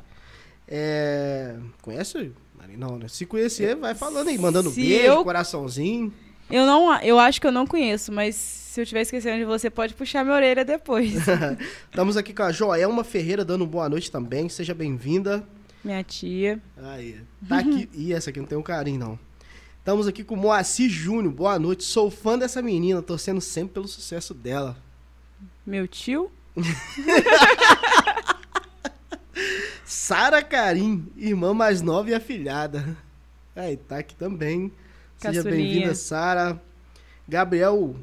[0.67, 1.55] É...
[1.81, 2.31] Conhece?
[2.77, 3.07] Não, né?
[3.07, 5.23] Se conhecer, vai falando aí, mandando se beijo, eu...
[5.23, 6.13] coraçãozinho.
[6.49, 9.69] Eu não, eu acho que eu não conheço, mas se eu estiver esquecendo de você,
[9.69, 11.13] pode puxar minha orelha depois.
[11.89, 14.47] Estamos aqui com a Joelma Ferreira dando boa noite também.
[14.47, 15.43] Seja bem-vinda.
[15.83, 16.61] Minha tia.
[16.77, 17.19] Aí,
[17.49, 17.89] tá aqui.
[17.93, 19.19] Ih, essa aqui não tem um carinho, não.
[19.81, 21.33] Estamos aqui com Moacir Júnior.
[21.33, 21.83] Boa noite.
[21.83, 24.77] Sou fã dessa menina, torcendo sempre pelo sucesso dela.
[25.65, 26.31] Meu tio?
[29.83, 32.95] Sara Karim, irmã mais nova e afilhada.
[33.55, 34.71] Aí, tá aqui também.
[35.17, 36.61] Seja bem-vinda, Sara.
[37.27, 37.95] Gabriel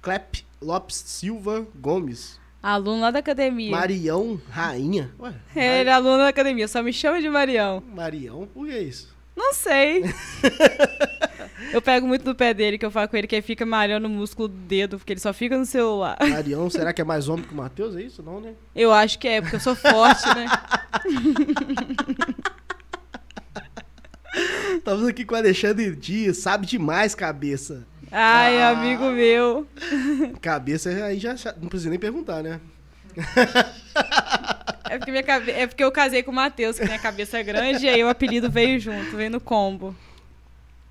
[0.00, 2.40] Clep Lopes Silva Gomes.
[2.62, 3.72] Aluno lá da academia.
[3.72, 5.10] Marião Rainha.
[5.18, 7.82] Ué, É, ele é aluno da academia, só me chama de Marião.
[7.92, 9.12] Marião, por que isso?
[9.36, 10.02] Não sei.
[11.72, 14.06] eu pego muito no pé dele, que eu falo com ele que ele fica malhando
[14.06, 16.16] o músculo do dedo, porque ele só fica no celular.
[16.20, 17.96] Marião, será que é mais homem que o Matheus?
[17.96, 18.22] É isso?
[18.22, 18.52] Não, né?
[18.74, 20.46] Eu acho que é, porque eu sou forte, né?
[24.76, 27.86] Estamos aqui com o Alexandre Dias, sabe demais, cabeça.
[28.10, 28.70] Ai, Ah.
[28.70, 29.66] amigo meu.
[30.40, 32.60] Cabeça aí já, já- não precisa nem perguntar, né?
[34.92, 35.50] É porque, minha cabe...
[35.50, 38.08] é porque eu casei com o Matheus, que tem a cabeça grande, e aí o
[38.10, 39.96] apelido veio junto, veio no combo.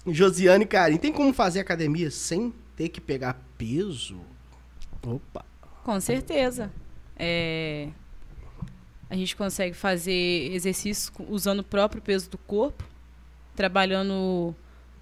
[0.08, 4.20] Josiane Carim, tem como fazer academia sem ter que pegar peso?
[5.06, 5.46] Opa.
[5.84, 6.72] Com certeza.
[7.16, 7.90] É,
[9.08, 12.84] A gente consegue fazer exercícios usando o próprio peso do corpo,
[13.56, 14.56] trabalhando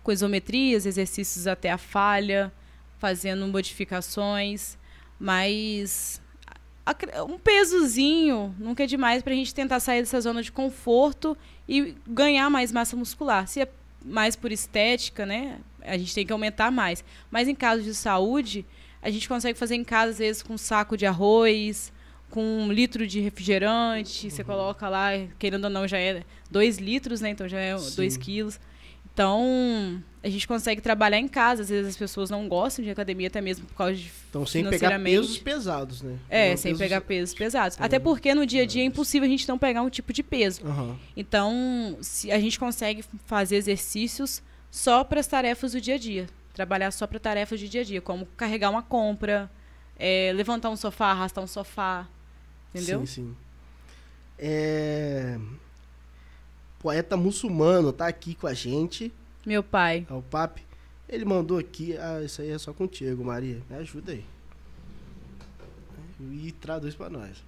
[0.04, 2.52] com isometrias, exercícios até a falha,
[2.98, 4.78] fazendo modificações,
[5.20, 6.20] mas
[7.28, 11.38] um pesozinho nunca é demais para a gente tentar sair dessa zona de conforto
[11.68, 13.48] e ganhar mais massa muscular.
[13.48, 13.68] Se é
[14.04, 17.04] mais por estética, né, a gente tem que aumentar mais.
[17.30, 18.66] Mas em caso de saúde,
[19.02, 21.92] a gente consegue fazer em casa, às vezes, com um saco de arroz,
[22.30, 24.30] com um litro de refrigerante.
[24.30, 27.30] Você coloca lá, querendo ou não, já é dois litros, né?
[27.30, 27.96] Então já é Sim.
[27.96, 28.60] dois quilos.
[29.20, 31.64] Então, a gente consegue trabalhar em casa.
[31.64, 34.10] Às vezes as pessoas não gostam de academia, até mesmo por causa de.
[34.30, 36.18] Então sem pegar pesos pesados, né?
[36.30, 37.76] É, Não, sem pesos- pegar pesos pesados.
[37.76, 37.84] Sim.
[37.84, 40.24] Até porque no dia a dia é impossível a gente não pegar um tipo de
[40.24, 40.66] peso.
[40.66, 40.98] Aham.
[41.18, 44.42] Então, se a gente consegue fazer exercícios
[44.72, 46.26] só para as tarefas do dia a dia.
[46.54, 49.52] Trabalhar só para tarefas de dia a dia, como carregar uma compra,
[49.98, 52.08] é, levantar um sofá, arrastar um sofá.
[52.74, 53.00] Entendeu?
[53.02, 53.36] Sim, sim.
[54.38, 55.38] É...
[56.80, 59.14] Poeta muçulmano tá aqui com a gente.
[59.46, 60.08] Meu pai.
[60.10, 60.64] É o Papi.
[61.08, 61.98] Ele mandou aqui.
[61.98, 63.62] Ah, isso aí é só contigo, Maria.
[63.70, 64.24] Me ajuda aí.
[66.20, 67.44] E traduz pra nós.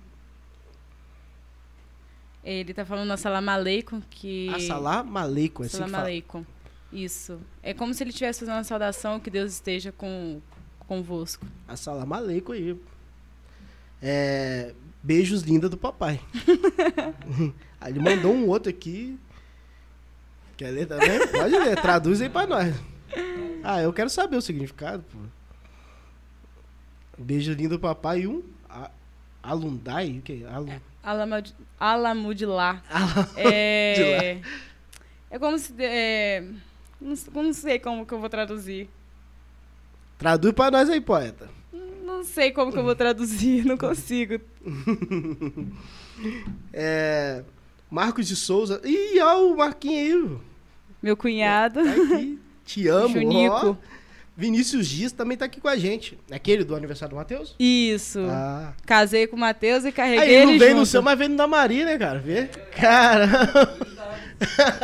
[2.43, 4.49] Ele tá falando Assalamu alaikum, que...
[4.49, 5.99] Assalamu alaikum, é assim fala.
[5.99, 6.45] alaikum.
[6.91, 7.39] Isso.
[7.61, 10.41] É como se ele estivesse fazendo uma saudação, que Deus esteja com,
[10.79, 11.45] convosco.
[11.67, 12.75] Assalamu alaikum aí.
[14.01, 14.73] É...
[15.03, 16.19] Beijos linda do papai.
[17.79, 19.17] aí ele mandou um outro aqui.
[20.57, 21.27] Quer ler também?
[21.27, 22.75] Pode ler, traduz aí pra nós.
[23.63, 25.17] Ah, eu quero saber o significado, pô.
[27.17, 28.43] Beijo lindo do papai e um.
[28.69, 28.89] A,
[29.43, 30.17] alundai?
[30.19, 30.43] O que?
[30.45, 30.79] Alun...
[31.03, 32.81] Alamud- Alamudilá.
[32.89, 34.39] Ala- É...
[35.31, 35.73] é como se...
[35.79, 36.41] É...
[36.99, 38.87] Não, não sei como que eu vou traduzir.
[40.19, 41.49] Traduz pra nós aí, poeta.
[42.21, 44.39] Não sei como que eu vou traduzir, não consigo.
[46.71, 47.41] É.
[47.89, 48.79] Marcos de Souza.
[48.85, 50.37] Ih, ó o Marquinhos aí.
[51.01, 52.39] Meu cunhado, Tá aqui.
[52.63, 53.09] Te amo.
[53.15, 53.55] Junico.
[53.69, 53.75] ó.
[54.37, 56.15] Vinícius Dias também tá aqui com a gente.
[56.29, 57.55] Aquele do aniversário do Matheus?
[57.59, 58.19] Isso.
[58.29, 58.73] Ah.
[58.85, 60.79] Casei com o Matheus e carreguei Aí não ele veio junto.
[60.81, 62.19] no seu, mas veio no da Maria, né, cara?
[62.19, 62.49] Vê?
[62.79, 63.27] Cara.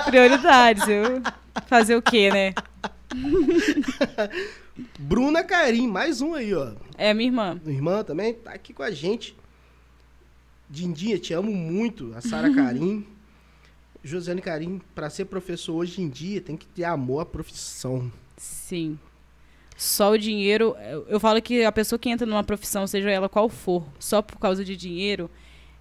[0.07, 1.21] Prioridades, eu...
[1.67, 2.53] Fazer o quê, né?
[4.99, 6.73] Bruna Carim, mais um aí, ó.
[6.97, 7.59] É minha irmã.
[7.65, 9.35] Irmã também, tá aqui com a gente.
[10.69, 12.13] Dindinha, te amo muito.
[12.15, 13.05] A Sara Carim.
[14.03, 18.11] Josiane Carim, pra ser professor hoje em dia, tem que ter amor à profissão.
[18.37, 18.97] Sim.
[19.75, 20.75] Só o dinheiro.
[21.07, 24.37] eu- falo que a pessoa que entra numa profissão, seja ela qual for, só por
[24.39, 25.29] causa de dinheiro,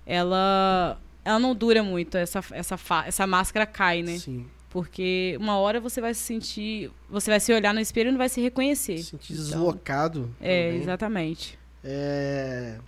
[0.05, 2.17] ela, ela não dura muito.
[2.17, 4.19] Essa, essa, essa máscara cai, né?
[4.19, 4.47] Sim.
[4.77, 6.91] Porque uma hora você vai se sentir.
[7.09, 8.99] Você vai se olhar no espelho e não vai se reconhecer.
[8.99, 10.37] Sentir Então, deslocado.
[10.39, 10.83] É, também.
[10.83, 11.59] exatamente.
[11.83, 12.79] É.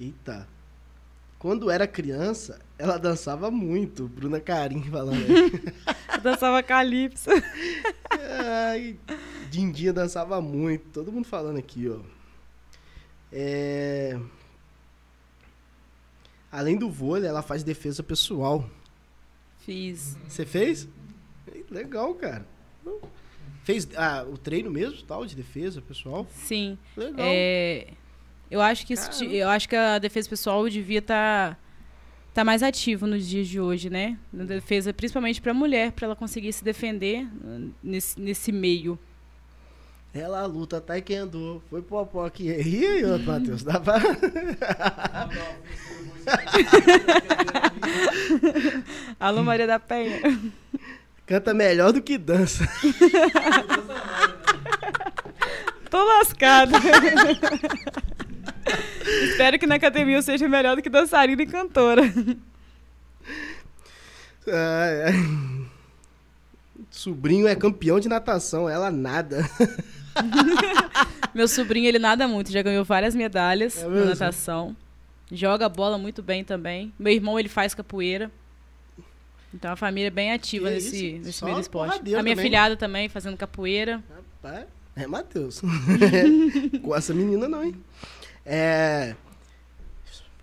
[0.00, 0.48] Eita.
[1.38, 4.08] Quando era criança, ela dançava muito.
[4.08, 5.26] Bruna Carim falando
[6.24, 7.28] dançava calypso.
[8.10, 8.96] Ai,
[9.50, 10.86] Dindinha dançava muito.
[10.88, 11.98] Todo mundo falando aqui, ó.
[13.30, 14.18] É...
[16.50, 18.64] Além do vôlei, ela faz defesa pessoal.
[19.68, 20.16] Fiz.
[20.26, 20.88] Você fez?
[21.70, 22.46] Legal, cara.
[23.64, 26.26] Fez ah, o treino mesmo, tal, de defesa pessoal?
[26.30, 26.78] Sim.
[26.96, 27.26] Legal.
[27.28, 27.88] É,
[28.50, 31.60] eu acho que isso, eu acho que a defesa pessoal devia estar
[32.32, 34.18] tá mais ativo nos dias de hoje, né?
[34.32, 37.28] Na defesa, principalmente para a mulher, para ela conseguir se defender
[37.82, 38.98] nesse, nesse meio.
[40.14, 41.62] Ela luta taekwondo.
[41.68, 42.48] Foi popó aqui.
[42.48, 43.62] E aí, ô, Matheus?
[43.62, 43.98] Dá pra...
[49.20, 50.20] Alô, Maria da Penha.
[51.26, 52.66] Canta melhor do que dança.
[55.90, 56.78] Tô lascada.
[59.30, 62.02] Espero que na academia eu seja melhor do que dançarina e cantora.
[64.46, 65.57] Ai, ai.
[66.90, 69.48] Sobrinho é campeão de natação, ela nada.
[71.34, 74.76] Meu sobrinho, ele nada muito, já ganhou várias medalhas É na natação.
[75.30, 76.92] Joga bola muito bem também.
[76.98, 78.30] Meu irmão, ele faz capoeira.
[79.52, 81.18] Então a família é bem ativa Que nesse, isso?
[81.26, 81.98] nesse Só meio esporte.
[82.00, 82.36] A minha também.
[82.36, 84.02] filhada também fazendo capoeira.
[84.42, 84.66] Rapaz,
[84.96, 85.60] é Matheus.
[86.82, 87.74] Com essa menina não, hein?
[88.44, 89.14] É,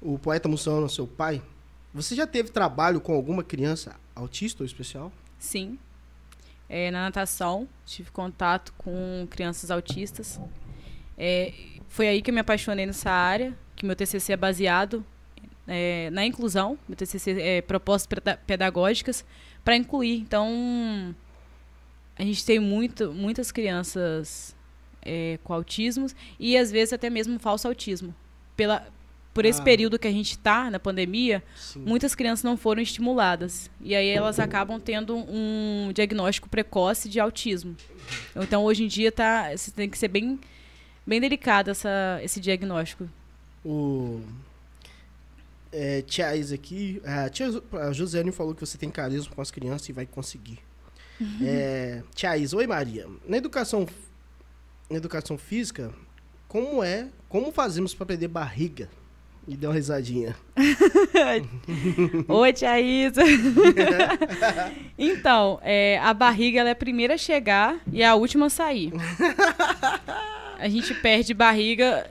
[0.02, 1.42] o poeta Mussano, seu pai,
[1.94, 5.12] você já teve trabalho com alguma criança autista ou especial?
[5.40, 5.78] Sim.
[6.68, 10.40] É, na natação, tive contato com crianças autistas.
[11.18, 11.54] É,
[11.88, 15.06] foi aí que eu me apaixonei nessa área, que meu TCC é baseado
[15.68, 16.78] é, na inclusão.
[16.88, 19.24] Meu TCC é propostas peda- pedagógicas
[19.64, 20.18] para incluir.
[20.18, 21.16] Então,
[22.18, 24.56] a gente tem muito, muitas crianças
[25.04, 28.14] é, com autismos e, às vezes, até mesmo falso autismo.
[28.56, 28.88] Pela,
[29.36, 29.64] por esse Ah.
[29.66, 31.82] período que a gente está na pandemia, Sim.
[31.82, 33.70] muitas crianças não foram estimuladas.
[33.82, 37.76] E aí elas acabam tendo um diagnóstico precoce de autismo.
[38.34, 40.40] Então hoje em dia tá, você tem que ser bem,
[41.06, 43.10] bem delicado essa, esse diagnóstico.
[43.66, 44.22] O
[45.70, 49.52] é, tia Isa aqui, a tia a Josiane falou que você tem carisma com as
[49.52, 50.60] crianças e vai conseguir.
[51.44, 53.06] É, tia Isa, oi Maria.
[53.28, 53.86] Na educação,
[54.90, 55.92] na educação física,
[56.48, 58.90] como é, como fazemos para perder barriga?
[59.48, 60.36] E deu uma risadinha.
[62.28, 63.22] Oi, tia Isa.
[64.98, 68.92] então, é, a barriga ela é a primeira a chegar e a última a sair.
[70.58, 72.10] A gente perde barriga,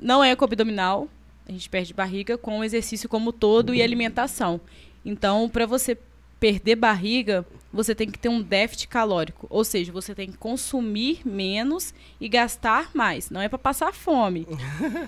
[0.00, 1.08] não é com abdominal,
[1.46, 4.58] a gente perde barriga com o exercício como todo e alimentação.
[5.04, 5.98] Então, para você
[6.40, 11.20] perder barriga, você tem que ter um déficit calórico, ou seja, você tem que consumir
[11.22, 13.28] menos e gastar mais.
[13.28, 14.48] Não é para passar fome.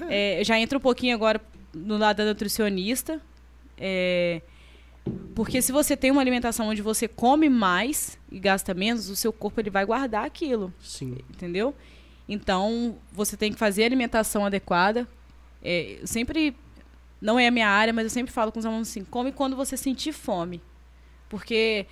[0.09, 1.41] É, já entra um pouquinho agora
[1.75, 3.20] no lado da nutricionista.
[3.77, 4.41] É,
[5.35, 9.33] porque se você tem uma alimentação onde você come mais e gasta menos, o seu
[9.33, 11.18] corpo ele vai guardar aquilo, Sim.
[11.31, 11.75] entendeu?
[12.29, 15.07] Então, você tem que fazer a alimentação adequada.
[15.62, 16.57] É, eu sempre,
[17.20, 19.57] não é a minha área, mas eu sempre falo com os alunos assim, come quando
[19.57, 20.62] você sentir fome.
[21.29, 21.87] Porque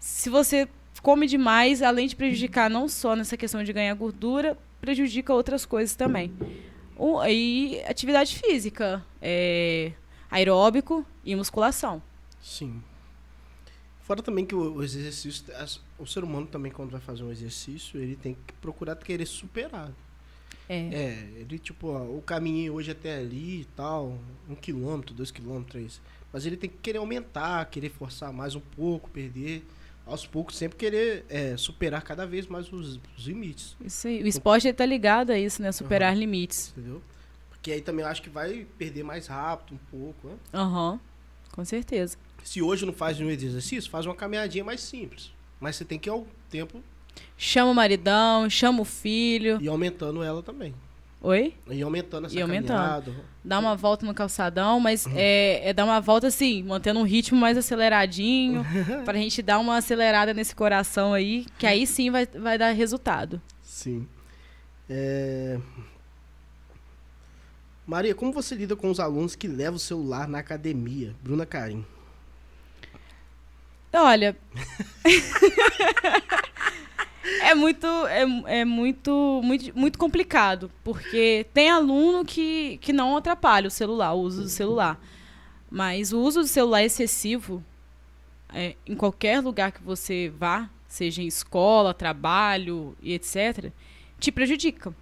[0.00, 0.68] se você
[1.02, 5.94] come demais, além de prejudicar não só nessa questão de ganhar gordura, prejudica outras coisas
[5.94, 6.32] também.
[6.96, 9.92] O, e atividade física, é,
[10.30, 12.02] aeróbico e musculação.
[12.42, 12.82] Sim.
[14.02, 17.30] Fora também que o, o exercício, as- o ser humano também quando vai fazer um
[17.30, 19.90] exercício, ele tem que procurar querer superar.
[20.68, 20.76] É.
[20.78, 24.18] É, ele tipo, ó, o caminho hoje até ali e tal,
[24.48, 26.00] um quilômetro, dois quilômetros, três.
[26.32, 29.64] Mas ele tem que querer aumentar, querer forçar mais um pouco, perder.
[30.06, 34.22] Aos poucos, sempre querer é, superar cada vez mais os, os limites, Isso aí.
[34.22, 35.72] O esporte está ligado a isso, né?
[35.72, 36.72] Superar limites.
[36.76, 37.02] entendeu?
[37.50, 40.34] Porque aí também eu acho que vai perder mais rápido um pouco, né?
[40.54, 41.00] Aham.
[41.50, 42.16] Com certeza.
[42.44, 45.32] Se hoje não faz nenhum exercício, faz uma caminhadinha mais simples.
[45.58, 46.80] Mas você tem que ir ao tempo
[47.36, 49.58] Chama o maridão, chama o filho.
[49.60, 50.74] e aumentando ela também.
[51.26, 51.54] Oi?
[51.68, 52.76] E aumentando essa E aumentando.
[52.78, 53.12] caminhada.
[53.44, 57.36] Dá uma volta no calçadão, mas é, é dar uma volta assim, mantendo um ritmo
[57.36, 58.64] mais aceleradinho,
[59.04, 63.42] pra gente dar uma acelerada nesse coração aí, que aí sim vai, vai dar resultado.
[63.60, 64.06] Sim.
[64.88, 65.58] É...
[67.84, 71.12] Maria, como você lida com os alunos que levam o celular na academia?
[71.24, 71.84] Bruna Karim.
[73.92, 74.36] Olha.
[77.42, 83.68] é muito, é, é muito, muito, muito complicado, porque tem aluno que, que não atrapalha
[83.68, 85.00] o celular, o uso do celular.
[85.70, 87.62] Mas o uso do celular excessivo,
[88.52, 93.72] é, em qualquer lugar que você vá, seja em escola, trabalho e etc.,
[94.18, 94.94] te prejudica.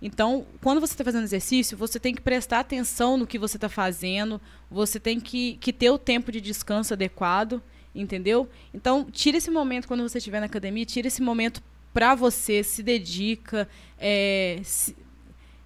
[0.00, 3.68] Então, quando você está fazendo exercício, você tem que prestar atenção no que você está
[3.68, 7.62] fazendo, você tem que, que ter o tempo de descanso adequado,
[8.00, 8.48] entendeu?
[8.74, 12.82] Então, tira esse momento quando você estiver na academia, tira esse momento para você, se
[12.82, 13.68] dedica.
[13.98, 14.94] é, se-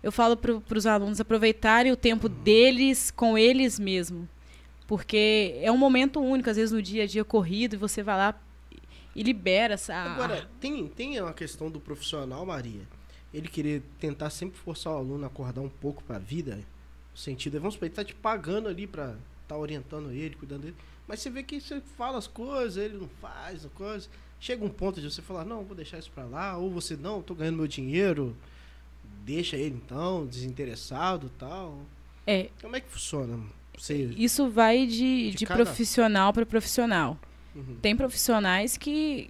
[0.03, 4.26] eu falo para os alunos aproveitarem o tempo deles com eles mesmos.
[4.87, 8.16] Porque é um momento único, às vezes no dia a dia corrido, e você vai
[8.16, 8.41] lá
[9.14, 9.95] e libera essa.
[9.95, 12.83] Agora, tem, tem uma questão do profissional, Maria.
[13.33, 16.57] Ele querer tentar sempre forçar o aluno a acordar um pouco pra vida.
[17.12, 19.14] No sentido, vamos supor, ele tá te pagando ali pra
[19.47, 20.76] tá orientando ele, cuidando dele.
[21.11, 24.09] Mas você vê que você fala as coisas, ele não faz as coisas.
[24.39, 26.57] Chega um ponto de você falar, não, vou deixar isso pra lá.
[26.57, 28.37] Ou você, não, tô ganhando meu dinheiro.
[29.25, 31.81] Deixa ele então, desinteressado e tal.
[32.25, 33.39] É, Como é que funciona?
[33.77, 34.05] Você...
[34.17, 37.19] isso vai de, De de cada- profissional para profissional.
[37.57, 37.77] Uhum.
[37.83, 39.29] Tem profissionais que.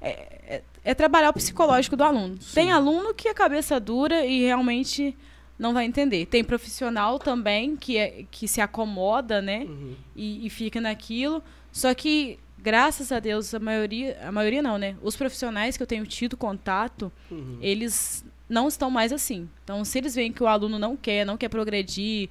[0.00, 0.10] É,
[0.56, 2.40] é- é trabalhar o psicológico do aluno.
[2.40, 2.54] Sim.
[2.54, 5.16] Tem aluno que a cabeça dura e realmente
[5.58, 6.26] não vai entender.
[6.26, 9.64] Tem profissional também que, é, que se acomoda, né?
[9.68, 9.94] Uhum.
[10.14, 11.42] E, e fica naquilo.
[11.72, 14.18] Só que, graças a Deus, a maioria.
[14.22, 14.96] A maioria não, né?
[15.02, 17.58] Os profissionais que eu tenho tido contato, Uhum.
[17.60, 19.48] eles não estão mais assim.
[19.62, 22.30] Então, se eles veem que o aluno não quer, não quer progredir,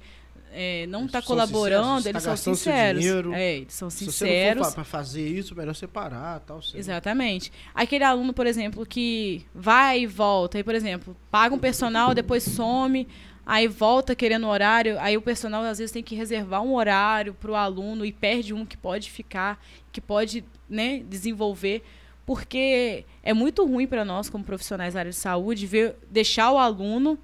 [0.60, 3.00] é, não está colaborando, eles tá são sinceros.
[3.00, 4.74] Dinheiro, é, eles são sinceros.
[4.74, 6.60] Para fazer isso, melhor separar, tal.
[6.60, 6.80] Sei.
[6.80, 7.52] Exatamente.
[7.72, 12.42] Aquele aluno, por exemplo, que vai e volta, aí, por exemplo, paga um personal, depois
[12.42, 13.06] some,
[13.46, 17.52] aí volta querendo horário, aí o personal às vezes tem que reservar um horário para
[17.52, 21.84] o aluno e perde um que pode ficar, que pode né, desenvolver
[22.26, 26.58] porque é muito ruim para nós, como profissionais da área de saúde, ver, deixar o
[26.58, 27.16] aluno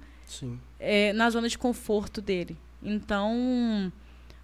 [0.79, 2.57] é, na zona de conforto dele.
[2.85, 3.91] Então,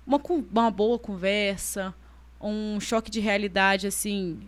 [0.05, 0.19] uma,
[0.51, 1.93] uma boa conversa,
[2.41, 4.39] um choque de realidade, assim,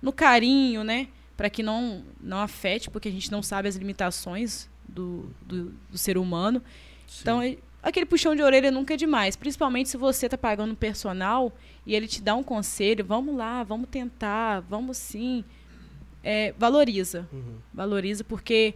[0.00, 1.08] no carinho, né?
[1.36, 5.98] Para que não, não afete, porque a gente não sabe as limitações do, do, do
[5.98, 6.62] ser humano.
[7.06, 7.20] Sim.
[7.20, 7.40] Então,
[7.82, 9.36] aquele puxão de orelha nunca é demais.
[9.36, 11.52] Principalmente se você está pagando um personal
[11.84, 15.44] e ele te dá um conselho, vamos lá, vamos tentar, vamos sim.
[16.22, 17.28] É, valoriza.
[17.32, 17.58] Uhum.
[17.72, 18.74] Valoriza porque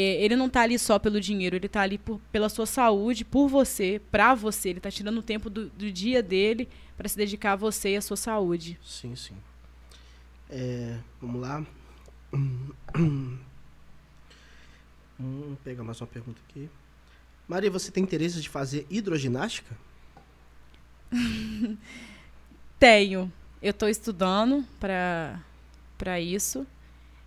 [0.00, 3.48] ele não está ali só pelo dinheiro, ele está ali por, pela sua saúde, por
[3.48, 4.70] você, para você.
[4.70, 7.96] Ele está tirando o tempo do, do dia dele para se dedicar a você e
[7.96, 8.78] a sua saúde.
[8.84, 9.36] Sim, sim.
[10.50, 11.64] É, vamos lá.
[15.16, 16.68] Vamos pegar mais uma pergunta aqui.
[17.46, 19.76] Maria, você tem interesse de fazer hidroginástica?
[22.78, 23.32] Tenho.
[23.62, 26.66] Eu estou estudando para isso.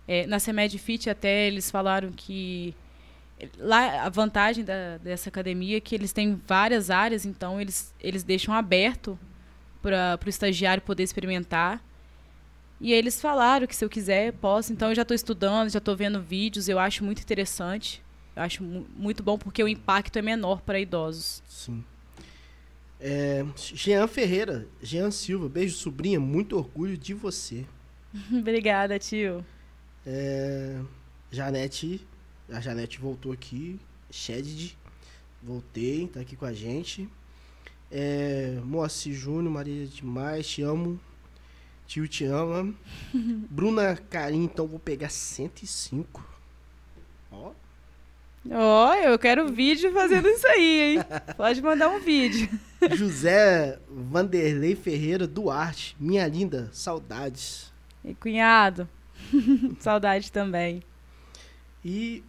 [0.08, 2.74] É, na CEMED Fit até eles falaram que
[3.58, 8.22] lá a vantagem da, dessa academia é que eles têm várias áreas, então eles, eles
[8.24, 9.18] deixam aberto
[9.82, 11.84] para o estagiário poder experimentar.
[12.80, 14.72] E eles falaram que se eu quiser, posso.
[14.72, 18.02] Então eu já estou estudando, já estou vendo vídeos, eu acho muito interessante.
[18.34, 21.42] Eu acho muito bom porque o impacto é menor para idosos.
[21.46, 21.84] Sim.
[23.00, 27.66] É, Jean Ferreira, Jean Silva, beijo sobrinha, muito orgulho de você.
[28.32, 29.44] Obrigada, tio.
[30.06, 30.80] É,
[31.30, 32.06] Janete,
[32.50, 33.78] a Janete voltou aqui,
[34.10, 34.76] Shedid,
[35.42, 37.08] voltei, tá aqui com a gente.
[37.90, 41.00] É, Moacir Júnior, Maria demais, te amo.
[41.86, 42.74] Tio te ama.
[43.50, 46.22] Bruna Carim, então vou pegar 105.
[47.32, 47.52] Ó.
[48.50, 50.98] Ó, oh, eu quero vídeo fazendo isso aí, hein?
[51.36, 52.48] Pode mandar um vídeo.
[52.94, 57.72] José Vanderlei Ferreira Duarte, minha linda, saudades.
[58.04, 58.88] E cunhado,
[59.80, 60.82] saudade também.
[61.84, 62.22] E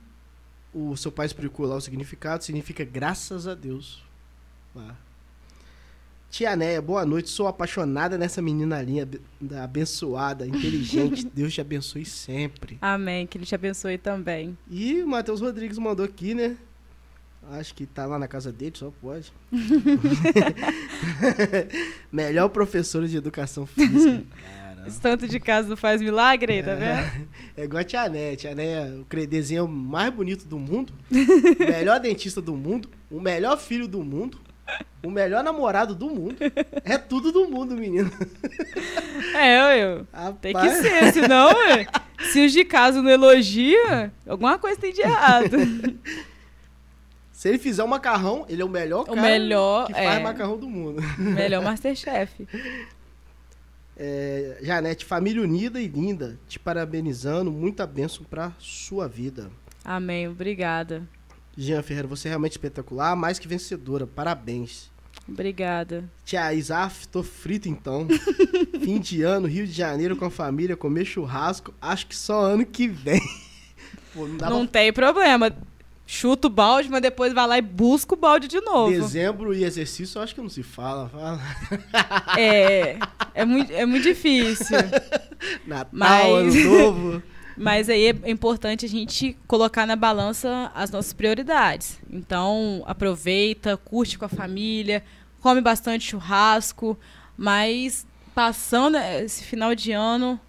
[0.73, 4.03] o seu pai explicou lá o significado, significa graças a Deus.
[4.75, 4.95] Ah.
[6.29, 7.29] Tia Neia, boa noite.
[7.29, 9.19] Sou apaixonada nessa menina linda,
[9.63, 11.25] abençoada, inteligente.
[11.33, 12.77] Deus te abençoe sempre.
[12.81, 13.25] Amém.
[13.25, 14.55] Que ele te abençoe também.
[14.69, 16.55] E o Matheus Rodrigues mandou aqui, né?
[17.51, 19.33] Acho que tá lá na casa dele, só pode.
[22.11, 24.23] Melhor professor de educação física.
[24.87, 26.83] Esse tanto de casa não faz milagre aí, tá vendo?
[26.83, 27.11] É,
[27.57, 28.35] é igual a Tia Né.
[28.35, 30.93] Tia Né, o desenho mais bonito do mundo,
[31.59, 34.39] melhor dentista do mundo, o melhor filho do mundo,
[35.03, 36.35] o melhor namorado do mundo.
[36.83, 38.11] É tudo do mundo, menino.
[39.35, 40.07] É, eu.
[40.41, 41.87] Tem que ser, senão, ué,
[42.31, 45.57] se os de casa não elogia, alguma coisa tem de errado.
[47.31, 50.19] Se ele fizer um macarrão, ele é o melhor o cara melhor, que faz é,
[50.19, 51.01] macarrão do mundo.
[51.17, 52.45] Melhor Masterchef.
[54.01, 59.51] É, Janete, família unida e linda, te parabenizando, muita bênção pra sua vida.
[59.83, 61.05] Amém, obrigada.
[61.57, 64.07] Jean Ferreira, você é realmente espetacular, mais que vencedora.
[64.07, 64.89] Parabéns.
[65.27, 66.09] Obrigada.
[66.23, 68.07] Tia Isaf, tô frito então.
[68.81, 71.73] Fim de ano, Rio de Janeiro com a família, comer churrasco.
[71.81, 73.21] Acho que só ano que vem.
[74.15, 74.79] Pô, não, não pra...
[74.79, 75.53] tem problema.
[76.11, 78.89] Chuta o balde, mas depois vai lá e busca o balde de novo.
[78.89, 81.07] Dezembro e exercício, acho que não se fala.
[81.07, 81.39] fala.
[82.35, 82.97] É,
[83.35, 84.75] é muito, é muito difícil.
[85.67, 86.55] Natal, mas...
[86.55, 87.23] ano novo.
[87.55, 91.99] Mas aí é importante a gente colocar na balança as nossas prioridades.
[92.09, 95.03] Então, aproveita, curte com a família,
[95.41, 96.97] come bastante churrasco,
[97.35, 100.39] mas passando esse final de ano,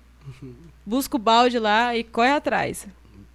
[0.86, 2.86] busca o balde lá e corre atrás.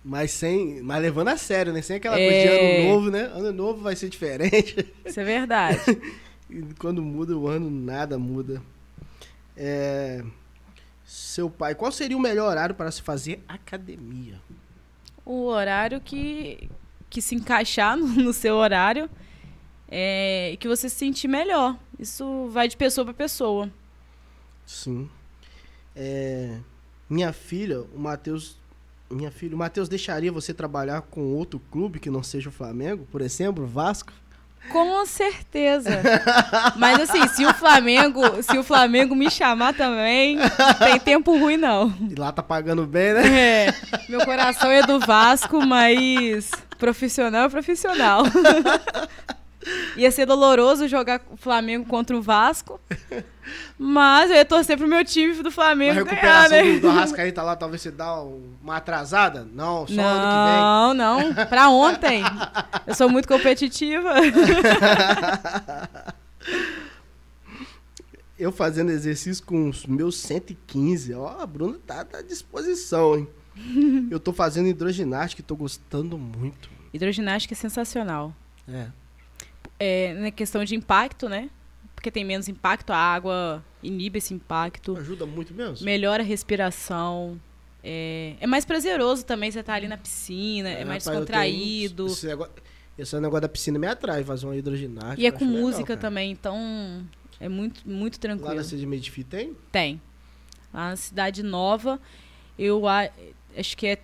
[0.06, 0.82] Mas sem.
[0.84, 1.82] Mas levando a sério, né?
[1.82, 2.30] Sem aquela é...
[2.30, 2.88] coisa de ano é.
[2.88, 3.22] novo, né?
[3.34, 4.94] Ano novo vai ser diferente.
[5.04, 5.80] Isso é verdade.
[6.78, 8.62] quando muda o ano, nada muda.
[9.58, 10.24] É
[11.06, 14.42] seu pai, qual seria o melhor horário para se fazer academia?
[15.24, 16.70] O horário que,
[17.10, 19.10] que se encaixar no, no seu horário
[19.88, 21.78] é, e que você se sentir melhor.
[22.00, 23.72] Isso vai de pessoa para pessoa.
[24.66, 25.10] Sim.
[25.96, 26.58] É,
[27.10, 28.58] minha filha, o Matheus.
[29.10, 33.08] Minha filha, o Matheus deixaria você trabalhar com outro clube que não seja o Flamengo?
[33.12, 34.12] Por exemplo, Vasco?
[34.72, 36.02] Com certeza.
[36.76, 40.38] Mas assim, se o Flamengo, se o Flamengo me chamar também,
[40.80, 41.94] tem tempo ruim não.
[42.10, 43.68] E lá tá pagando bem, né?
[43.68, 43.74] É,
[44.10, 46.50] meu coração é do Vasco, mas
[46.80, 48.24] profissional é profissional.
[49.98, 52.80] Ia ser doloroso jogar o Flamengo contra o Vasco.
[53.78, 56.74] Mas eu ia torcer pro meu time do Flamengo A ganhar, recuperação né?
[56.74, 59.48] do, do Arrascaeta lá, talvez você dá uma atrasada?
[59.54, 61.34] Não, só ano Não, não.
[61.48, 62.24] Pra ontem.
[62.88, 64.14] Eu sou muito competitiva.
[64.22, 64.46] que vem.
[68.38, 71.14] Eu fazendo exercício com os meus 115.
[71.14, 73.28] Ó, a Bruna tá à disposição, hein?
[74.12, 76.70] Eu tô fazendo hidroginástica e tô gostando muito.
[76.94, 78.34] Hidroginástica é sensacional.
[78.68, 78.88] É.
[79.80, 81.50] É, na questão de impacto, né?
[81.96, 85.86] Porque tem menos impacto, a água inibe esse impacto, Ajuda muito mesmo.
[85.86, 87.40] melhora a respiração.
[87.84, 92.08] É, é mais prazeroso também você estar ali na piscina, é, mais rapaz, descontraído.
[92.08, 92.54] Esse negócio,
[92.98, 95.22] esse negócio da piscina me atrai, fazer uma hidroginástica.
[95.22, 96.00] E é com legal, música cara.
[96.00, 97.06] também, então
[97.40, 98.56] é muito, muito Lá tranquilo.
[98.56, 99.56] na Cidade Medifi tem?
[99.72, 100.02] Tem.
[100.74, 102.00] Lá na Cidade Nova,
[102.58, 103.98] eu acho que é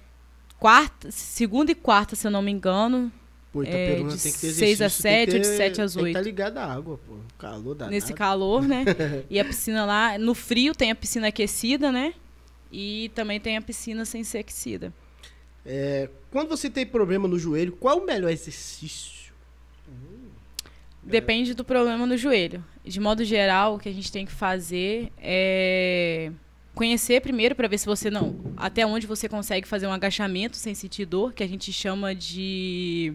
[0.60, 3.12] quarta, segunda e quarta, se eu não me engano.
[3.52, 5.82] Pô, É, de tem que ter seis exercício, às tem que sete, de ter- sete
[5.82, 6.18] às Tem que oito.
[6.18, 7.16] estar ligado à água, pô.
[7.38, 7.94] Calor danado.
[7.94, 8.86] nesse calor, né?
[9.30, 12.14] E a piscina lá, no frio tem a piscina aquecida, né?
[12.72, 14.94] E também tem a piscina sem ser aquecida.
[15.66, 19.32] É, quando você tem problema no joelho, qual o melhor exercício?
[21.04, 22.64] Depende do problema no joelho.
[22.86, 26.32] De modo geral, o que a gente tem que fazer é
[26.76, 30.74] conhecer primeiro para ver se você não, até onde você consegue fazer um agachamento sem
[30.74, 33.14] sentir dor, que a gente chama de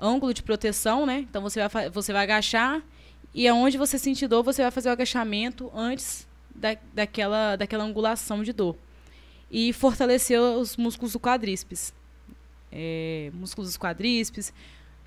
[0.00, 1.20] ângulo de proteção, né?
[1.20, 2.82] Então você vai você vai agachar
[3.34, 8.42] e aonde você sentir dor, você vai fazer o agachamento antes da, daquela daquela angulação
[8.42, 8.76] de dor.
[9.50, 11.94] E fortalecer os músculos do quadríceps.
[12.70, 14.52] É, músculos dos quadríceps,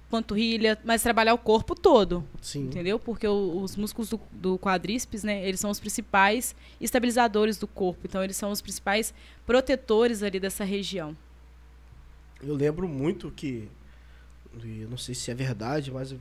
[0.10, 2.66] panturrilha, mas trabalhar o corpo todo, Sim.
[2.66, 2.98] entendeu?
[2.98, 8.02] Porque o- os músculos do, do quadríceps, né, eles são os principais estabilizadores do corpo.
[8.04, 9.14] Então, eles são os principais
[9.46, 11.16] protetores ali dessa região.
[12.42, 13.70] Eu lembro muito que.
[14.64, 16.20] E Eu não sei se é verdade, mas eu-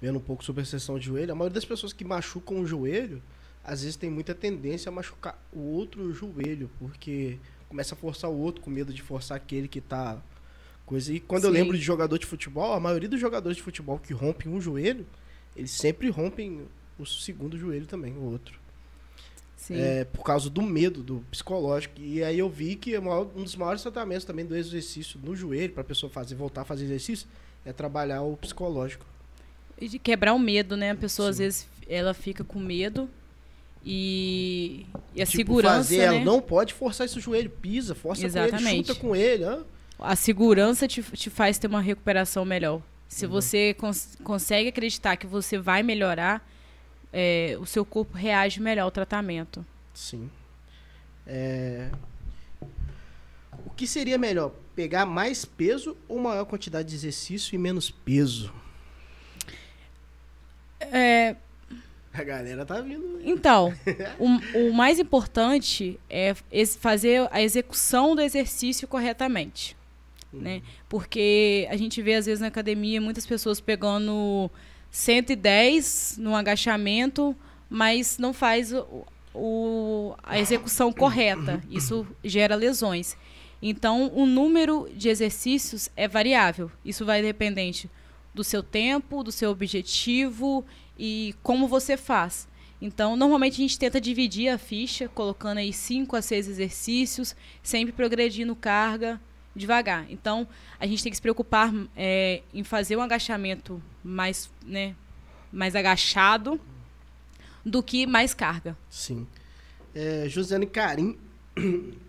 [0.00, 2.66] vendo um pouco sobre a seção de joelho, a maioria das pessoas que machucam o
[2.66, 3.22] joelho,
[3.64, 7.38] às vezes tem muita tendência a machucar o outro joelho, porque
[7.68, 10.20] começa a forçar o outro com medo de forçar aquele que tá.
[10.84, 11.12] Coisa.
[11.12, 11.58] E quando eu Sim.
[11.58, 15.06] lembro de jogador de futebol, a maioria dos jogadores de futebol que rompem um joelho,
[15.56, 16.66] eles sempre rompem
[16.98, 18.58] o segundo joelho também, o outro.
[19.70, 21.94] É, por causa do medo, do psicológico.
[22.00, 25.72] E aí eu vi que maior- um dos maiores tratamentos também do exercício no joelho,
[25.72, 27.28] para a pessoa fazer, voltar a fazer exercício,
[27.64, 29.04] é trabalhar o psicológico.
[29.80, 30.90] E de quebrar o medo, né?
[30.90, 31.42] A pessoa, às Sim.
[31.44, 33.08] vezes, ela fica com medo
[33.84, 36.04] e, e a Tipo, segurança, fazer, né?
[36.04, 38.88] ela não pode forçar esse joelho, pisa, força com ele, Exatamente.
[38.88, 39.44] chuta com ele.
[39.44, 39.64] hã?
[39.98, 42.80] A segurança te, te faz ter uma recuperação melhor.
[43.08, 43.32] Se Uhum.
[43.32, 46.46] você cons- consegue acreditar que você vai melhorar,
[47.12, 49.64] é, o seu corpo reage melhor ao tratamento.
[49.94, 50.30] Sim.
[51.26, 51.88] É,
[53.66, 54.52] O que seria melhor?
[54.74, 58.52] Pegar mais peso ou maior quantidade de exercício e menos peso?
[60.80, 61.36] É,
[62.12, 63.20] A galera tá vindo.
[63.24, 63.72] Então,
[64.18, 66.34] o, o mais importante é
[66.78, 69.76] fazer a execução do exercício corretamente.
[70.32, 70.62] Né?
[70.88, 74.50] Porque a gente vê, às vezes, na academia, muitas pessoas pegando
[74.92, 77.34] 110 no agachamento,
[77.68, 81.62] mas não faz o, o- a execução correta.
[81.70, 83.16] Isso gera lesões.
[83.60, 86.70] Então, o número de exercícios é variável.
[86.84, 87.88] Isso vai dependente
[88.34, 90.64] do seu tempo, do seu objetivo
[90.98, 92.48] e como você faz.
[92.80, 97.92] Então, normalmente a gente tenta dividir a ficha, colocando aí 5 a 6 exercícios, sempre
[97.92, 99.20] progredindo carga
[99.54, 100.06] devagar.
[100.10, 100.48] Então,
[100.80, 104.94] a gente tem que se preocupar é, em fazer um agachamento mais, né,
[105.52, 106.60] mais agachado
[107.64, 108.76] do que mais carga.
[108.90, 109.26] Sim.
[109.94, 111.18] É, Josiane Carim.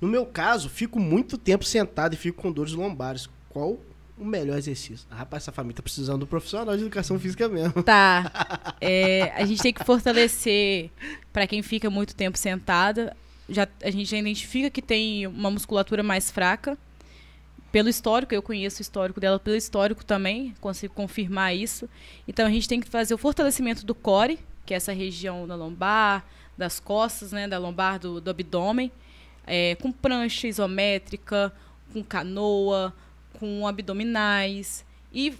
[0.00, 3.28] No meu caso, fico muito tempo sentado e fico com dores lombares.
[3.50, 3.78] Qual
[4.16, 5.06] o melhor exercício?
[5.10, 7.82] Ah, rapaz, essa família tá precisando do profissional de educação física mesmo.
[7.82, 8.30] Tá.
[8.82, 10.90] É, a gente tem que fortalecer
[11.34, 13.14] para quem fica muito tempo sentada.
[13.46, 16.78] Já, a gente já identifica que tem uma musculatura mais fraca.
[17.72, 21.88] Pelo histórico, eu conheço o histórico dela, pelo histórico também, consigo confirmar isso.
[22.26, 25.54] Então a gente tem que fazer o fortalecimento do core, que é essa região da
[25.54, 26.24] lombar,
[26.56, 28.90] das costas, né, da lombar do, do abdômen,
[29.46, 31.52] é, com prancha isométrica,
[31.92, 32.92] com canoa,
[33.38, 35.34] com abdominais e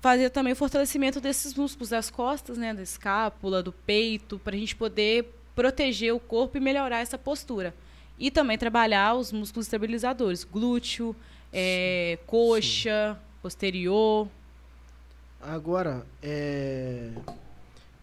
[0.00, 4.58] fazer também o fortalecimento desses músculos das costas, né, da escápula, do peito, para a
[4.58, 7.74] gente poder proteger o corpo e melhorar essa postura.
[8.18, 11.16] E também trabalhar os músculos estabilizadores, glúteo,
[11.56, 14.28] é, coxa, posterior.
[15.40, 17.12] Agora, é.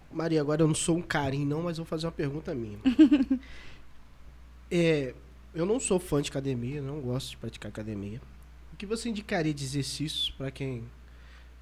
[0.09, 2.79] Maria, agora eu não sou um carinho, não, mas vou fazer uma pergunta minha.
[4.71, 5.13] é,
[5.53, 8.21] eu não sou fã de academia, não gosto de praticar academia.
[8.71, 10.85] O que você indicaria de exercícios para quem.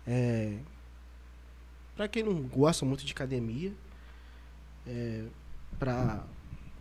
[0.05, 0.59] É,
[1.95, 3.73] para quem não gosta muito de academia?
[4.85, 5.23] É,
[5.79, 6.23] pra,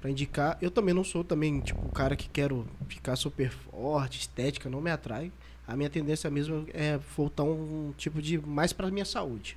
[0.01, 0.59] pra indicar.
[0.61, 4.81] Eu também não sou também, tipo, o cara que quero ficar super forte, estética, não
[4.81, 5.33] me atrai.
[5.67, 9.57] A minha tendência mesmo é voltar um tipo de mais para minha saúde.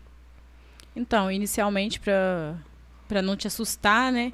[0.95, 4.33] Então, inicialmente, para não te assustar, né?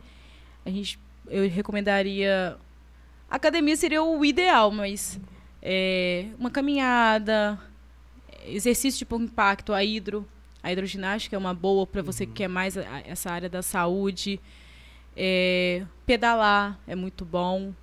[0.66, 2.58] A gente, eu recomendaria.
[3.30, 5.20] academia seria o ideal, mas
[5.62, 7.60] é, uma caminhada,
[8.46, 10.28] exercício de pouco impacto, a hidro.
[10.64, 12.30] A hidroginástica é uma boa para você uhum.
[12.32, 14.40] que quer mais a, essa área da saúde.
[15.20, 17.74] É, pedalar é muito bom.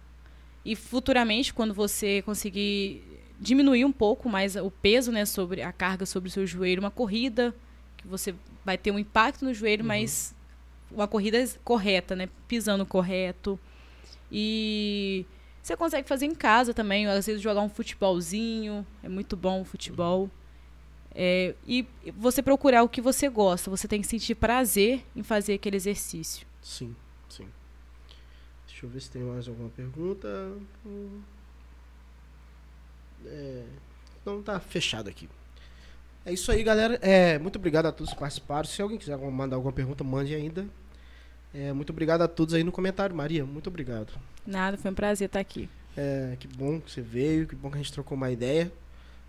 [0.64, 3.03] E futuramente, quando você conseguir
[3.41, 6.91] diminuir um pouco mais o peso, né, sobre a carga sobre o seu joelho, uma
[6.91, 7.53] corrida
[7.97, 9.89] que você vai ter um impacto no joelho, uhum.
[9.89, 10.35] mas
[10.91, 12.28] uma corrida correta, né?
[12.47, 13.59] Pisando correto.
[14.30, 15.26] E
[15.62, 19.64] você consegue fazer em casa também, às vezes jogar um futebolzinho, é muito bom o
[19.64, 20.30] futebol.
[21.14, 25.55] É, e você procurar o que você gosta, você tem que sentir prazer em fazer
[25.55, 26.47] aquele exercício.
[26.61, 27.03] Sim, sim.
[28.85, 30.28] Deixa eu ver se tem mais alguma pergunta.
[33.24, 33.64] É,
[34.26, 35.26] não, tá fechado aqui.
[36.26, 36.99] É isso aí, galera.
[37.01, 38.68] É, muito obrigado a todos que participaram.
[38.68, 40.66] Se alguém quiser mandar alguma pergunta, mande ainda.
[41.55, 43.16] É, muito obrigado a todos aí no comentário.
[43.16, 44.12] Maria, muito obrigado.
[44.47, 45.66] Nada, foi um prazer estar aqui.
[45.97, 48.70] É, que bom que você veio, que bom que a gente trocou uma ideia.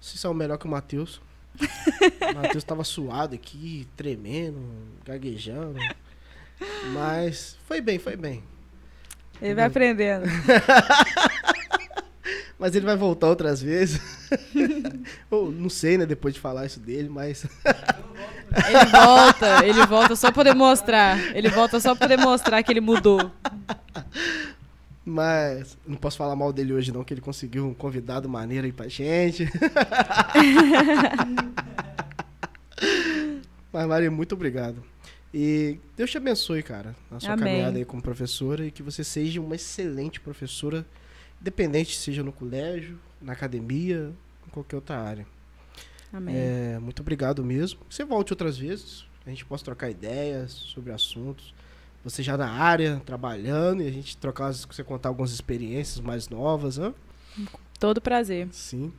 [0.01, 1.21] Vocês são melhor que o Matheus.
[1.57, 4.59] o Matheus tava suado aqui, tremendo,
[5.05, 5.79] gaguejando.
[6.93, 8.43] Mas foi bem, foi bem.
[9.41, 10.25] Ele vai aprendendo.
[12.57, 13.99] Mas ele vai voltar outras vezes.
[15.29, 17.45] Ou não sei, né, depois de falar isso dele, mas.
[18.67, 21.35] ele volta, ele volta só pra demonstrar.
[21.35, 23.29] Ele volta só pra demonstrar que ele mudou.
[25.03, 28.71] Mas não posso falar mal dele hoje, não, que ele conseguiu um convidado maneiro aí
[28.71, 29.47] pra gente.
[33.71, 34.81] Mas, Maria, muito obrigado.
[35.37, 37.45] E Deus te abençoe, cara, na sua Amém.
[37.45, 40.85] caminhada aí como professora e que você seja uma excelente professora
[41.41, 44.11] Independente seja no colégio, na academia,
[44.47, 45.27] em qualquer outra área.
[46.11, 46.35] Amém.
[46.35, 47.81] É, muito obrigado mesmo.
[47.89, 51.53] Você volte outras vezes, a gente possa trocar ideias sobre assuntos.
[52.03, 56.77] Você já na área, trabalhando, e a gente trocar, você contar algumas experiências mais novas,
[56.77, 56.93] né?
[57.79, 58.47] Todo prazer.
[58.51, 58.91] Sim.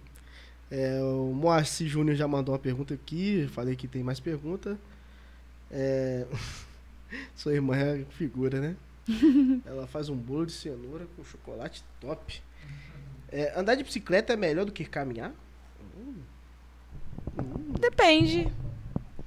[0.70, 4.78] É, o Moacir Júnior já mandou uma pergunta aqui, falei que tem mais pergunta.
[5.70, 6.26] É...
[7.34, 8.76] Sua irmã é figura, né?
[9.64, 12.42] Ela faz um bolo de cenoura com chocolate top.
[13.30, 15.32] É, andar de bicicleta é melhor do que caminhar?
[15.96, 16.14] Hum.
[17.38, 17.74] Hum.
[17.78, 18.50] Depende.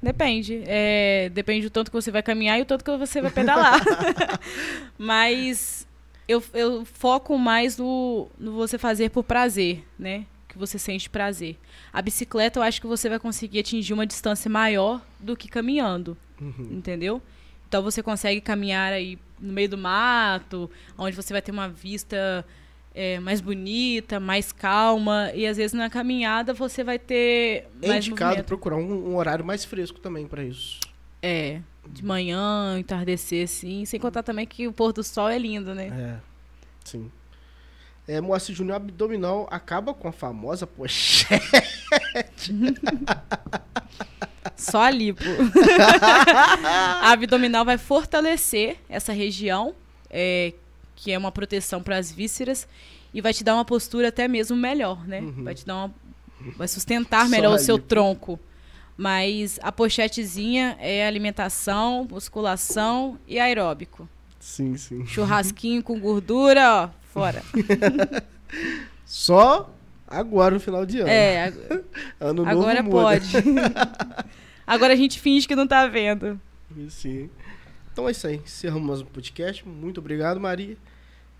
[0.01, 0.63] Depende.
[0.65, 3.81] É, depende do tanto que você vai caminhar e o tanto que você vai pedalar.
[4.97, 5.85] Mas
[6.27, 10.25] eu, eu foco mais no, no você fazer por prazer, né?
[10.47, 11.57] Que você sente prazer.
[11.91, 16.17] A bicicleta eu acho que você vai conseguir atingir uma distância maior do que caminhando.
[16.39, 16.67] Uhum.
[16.71, 17.21] Entendeu?
[17.67, 22.45] Então você consegue caminhar aí no meio do mato, onde você vai ter uma vista
[22.95, 25.31] é, mais bonita, mais calma.
[25.33, 27.67] E às vezes na caminhada você vai ter.
[27.81, 28.47] É mais indicado movimento.
[28.47, 30.79] procurar um, um, horário mais fresco também para isso.
[31.21, 33.85] É, de manhã, entardecer, sim.
[33.85, 35.87] Sem contar também que o pôr do sol é lindo, né?
[35.87, 36.19] É,
[36.83, 37.11] sim.
[38.09, 41.39] É, Moacir Júnior abdominal acaba com a famosa pochete.
[44.57, 45.23] Só a lipo.
[47.03, 49.75] a abdominal vai fortalecer essa região,
[50.09, 50.53] é,
[50.95, 52.67] que é uma proteção para as vísceras,
[53.13, 55.21] e vai te dar uma postura até mesmo melhor, né?
[55.21, 55.43] Uhum.
[55.43, 55.93] Vai te dar uma.
[56.57, 57.89] Vai sustentar melhor Só o seu lipo.
[57.89, 58.39] tronco.
[58.97, 64.09] Mas a pochetezinha é alimentação, musculação e aeróbico.
[64.39, 65.05] Sim, sim.
[65.05, 67.43] Churrasquinho com gordura, ó, fora.
[69.05, 69.73] Só
[70.07, 71.09] agora no final de ano.
[71.09, 71.53] É,
[72.19, 72.95] ano novo agora muda.
[72.95, 73.31] pode.
[74.65, 76.39] Agora a gente finge que não tá vendo.
[76.89, 77.27] Sim.
[77.91, 78.35] Então é isso aí.
[78.35, 79.67] Encerramos mais um podcast.
[79.67, 80.77] Muito obrigado, Maria.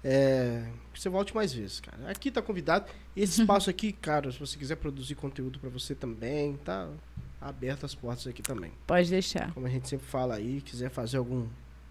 [0.03, 2.09] É, que você volte mais vezes, cara.
[2.09, 2.87] Aqui tá convidado.
[3.15, 6.89] Esse espaço aqui, cara, se você quiser produzir conteúdo para você também, tá
[7.39, 8.71] aberto as portas aqui também.
[8.87, 9.53] Pode deixar.
[9.53, 11.45] Como a gente sempre fala aí, quiser fazer algum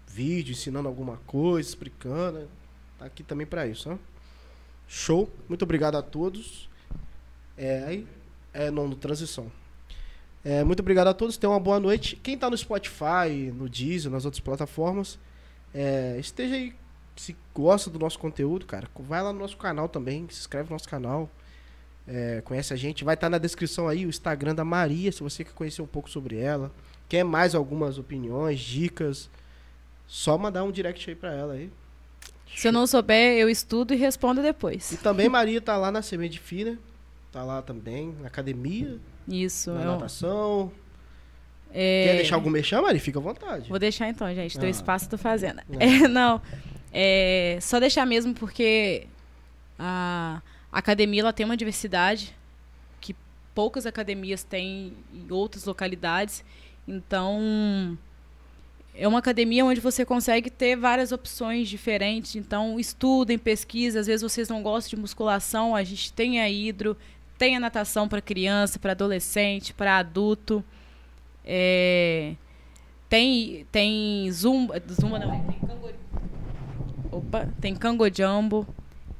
[0.07, 2.49] vídeo ensinando alguma coisa, explicando,
[2.99, 3.97] tá aqui também para isso.
[4.87, 5.29] Show.
[5.47, 6.69] Muito obrigado a todos.
[7.57, 8.07] É aí,
[8.53, 9.51] é nome transição.
[10.43, 12.15] É, muito obrigado a todos, tenham uma boa noite.
[12.15, 15.19] Quem está no Spotify, no Deezer, nas outras plataformas,
[15.73, 16.73] é, esteja aí,
[17.15, 20.75] se gosta do nosso conteúdo, cara, vai lá no nosso canal também, se inscreve no
[20.75, 21.29] nosso canal.
[22.07, 25.43] é, conhece a gente, vai estar na descrição aí o Instagram da Maria, se você
[25.43, 26.71] quer conhecer um pouco sobre ela,
[27.07, 29.29] quer mais algumas opiniões, dicas,
[30.07, 31.71] só mandar um direct aí pra ela aí.
[32.55, 34.97] Se eu não souber, eu estudo e respondo E depois.
[35.01, 36.77] também Maria tá lá na Semente Fina,
[37.31, 38.97] tá lá também, na academia,
[39.27, 39.71] Isso.
[39.71, 40.71] na eu- natação.
[41.73, 42.99] é, Quer deixar algum mexão, Maria?
[42.99, 43.69] Fica à vontade.
[43.69, 44.57] Vou deixar então, gente.
[44.57, 44.71] Teu Ah.
[44.71, 45.61] espaço tô fazendo.
[45.79, 45.85] É.
[45.85, 46.41] É, não.
[46.91, 49.05] É, só deixar mesmo porque
[49.77, 52.35] a academia ela tem uma diversidade
[52.99, 53.15] que
[53.55, 56.43] poucas academias têm em outras localidades.
[56.87, 57.97] Então,
[58.93, 62.35] é uma academia onde você consegue ter várias opções diferentes.
[62.35, 63.99] Então, estudem, pesquisem.
[63.99, 66.97] Às vezes vocês não gostam de musculação, a gente tem a hidro,
[67.37, 70.63] tem a natação para criança, para adolescente, para adulto.
[71.45, 72.35] É,
[73.07, 75.89] tem, tem zumba, zumba não, tem cango,
[77.11, 78.67] opa, tem cango jumbo,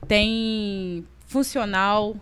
[0.07, 2.15] tem funcional,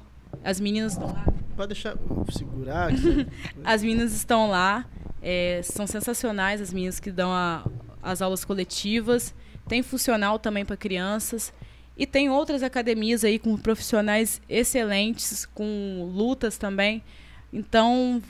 [0.44, 1.26] as meninas estão lá,
[1.58, 1.98] Pode deixar,
[2.32, 3.28] segurar aqui.
[3.66, 4.86] as meninas estão lá,
[5.30, 7.66] é, são sensacionais as meninas que dão a-
[8.02, 9.34] as aulas coletivas,
[9.68, 11.52] tem funcional também para crianças.
[11.98, 17.04] E tem outras academias aí com profissionais excelentes, com lutas também,
[17.52, 18.22] então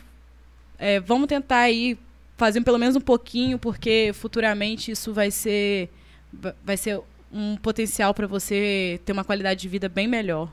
[0.80, 1.98] é, vamos tentar aí
[2.38, 5.90] fazer pelo menos um pouquinho, porque futuramente isso vai ser
[6.32, 7.00] va- vai ser
[7.32, 10.50] um potencial para você ter uma qualidade de vida bem melhor.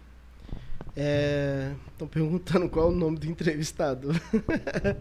[0.96, 4.14] Estão perguntando qual é o nome do entrevistador.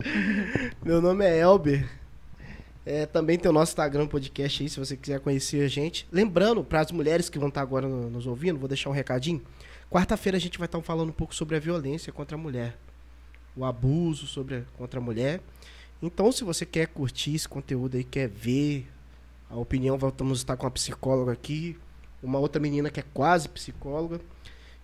[0.83, 1.87] Meu nome é Elber.
[2.85, 6.07] É, também tem o nosso Instagram podcast aí, se você quiser conhecer a gente.
[6.11, 9.41] Lembrando, para as mulheres que vão estar agora no- nos ouvindo, vou deixar um recadinho.
[9.89, 12.75] Quarta-feira a gente vai estar falando um pouco sobre a violência contra a mulher.
[13.55, 15.39] O abuso sobre a- contra a mulher.
[16.01, 18.85] Então, se você quer curtir esse conteúdo aí, quer ver
[19.49, 21.77] a opinião, vamos estar com uma psicóloga aqui,
[22.21, 24.19] uma outra menina que é quase psicóloga.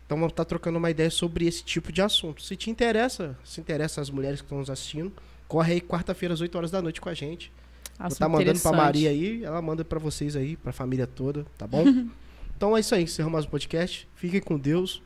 [0.09, 2.41] Então vamos estar trocando uma ideia sobre esse tipo de assunto.
[2.41, 5.13] Se te interessa, se interessa as mulheres que estão nos assistindo,
[5.47, 7.51] corre aí quarta-feira às 8 horas da noite com a gente.
[7.95, 8.71] Vou Assunto estar mandando pra.
[8.71, 11.83] Maria aí, ela manda pra vocês aí, pra família toda, tá bom?
[12.57, 14.09] então é isso aí, encerramos mais um podcast.
[14.15, 14.99] Fiquem com Deus.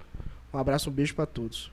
[0.53, 1.69] Um abraço, um beijo pra todos.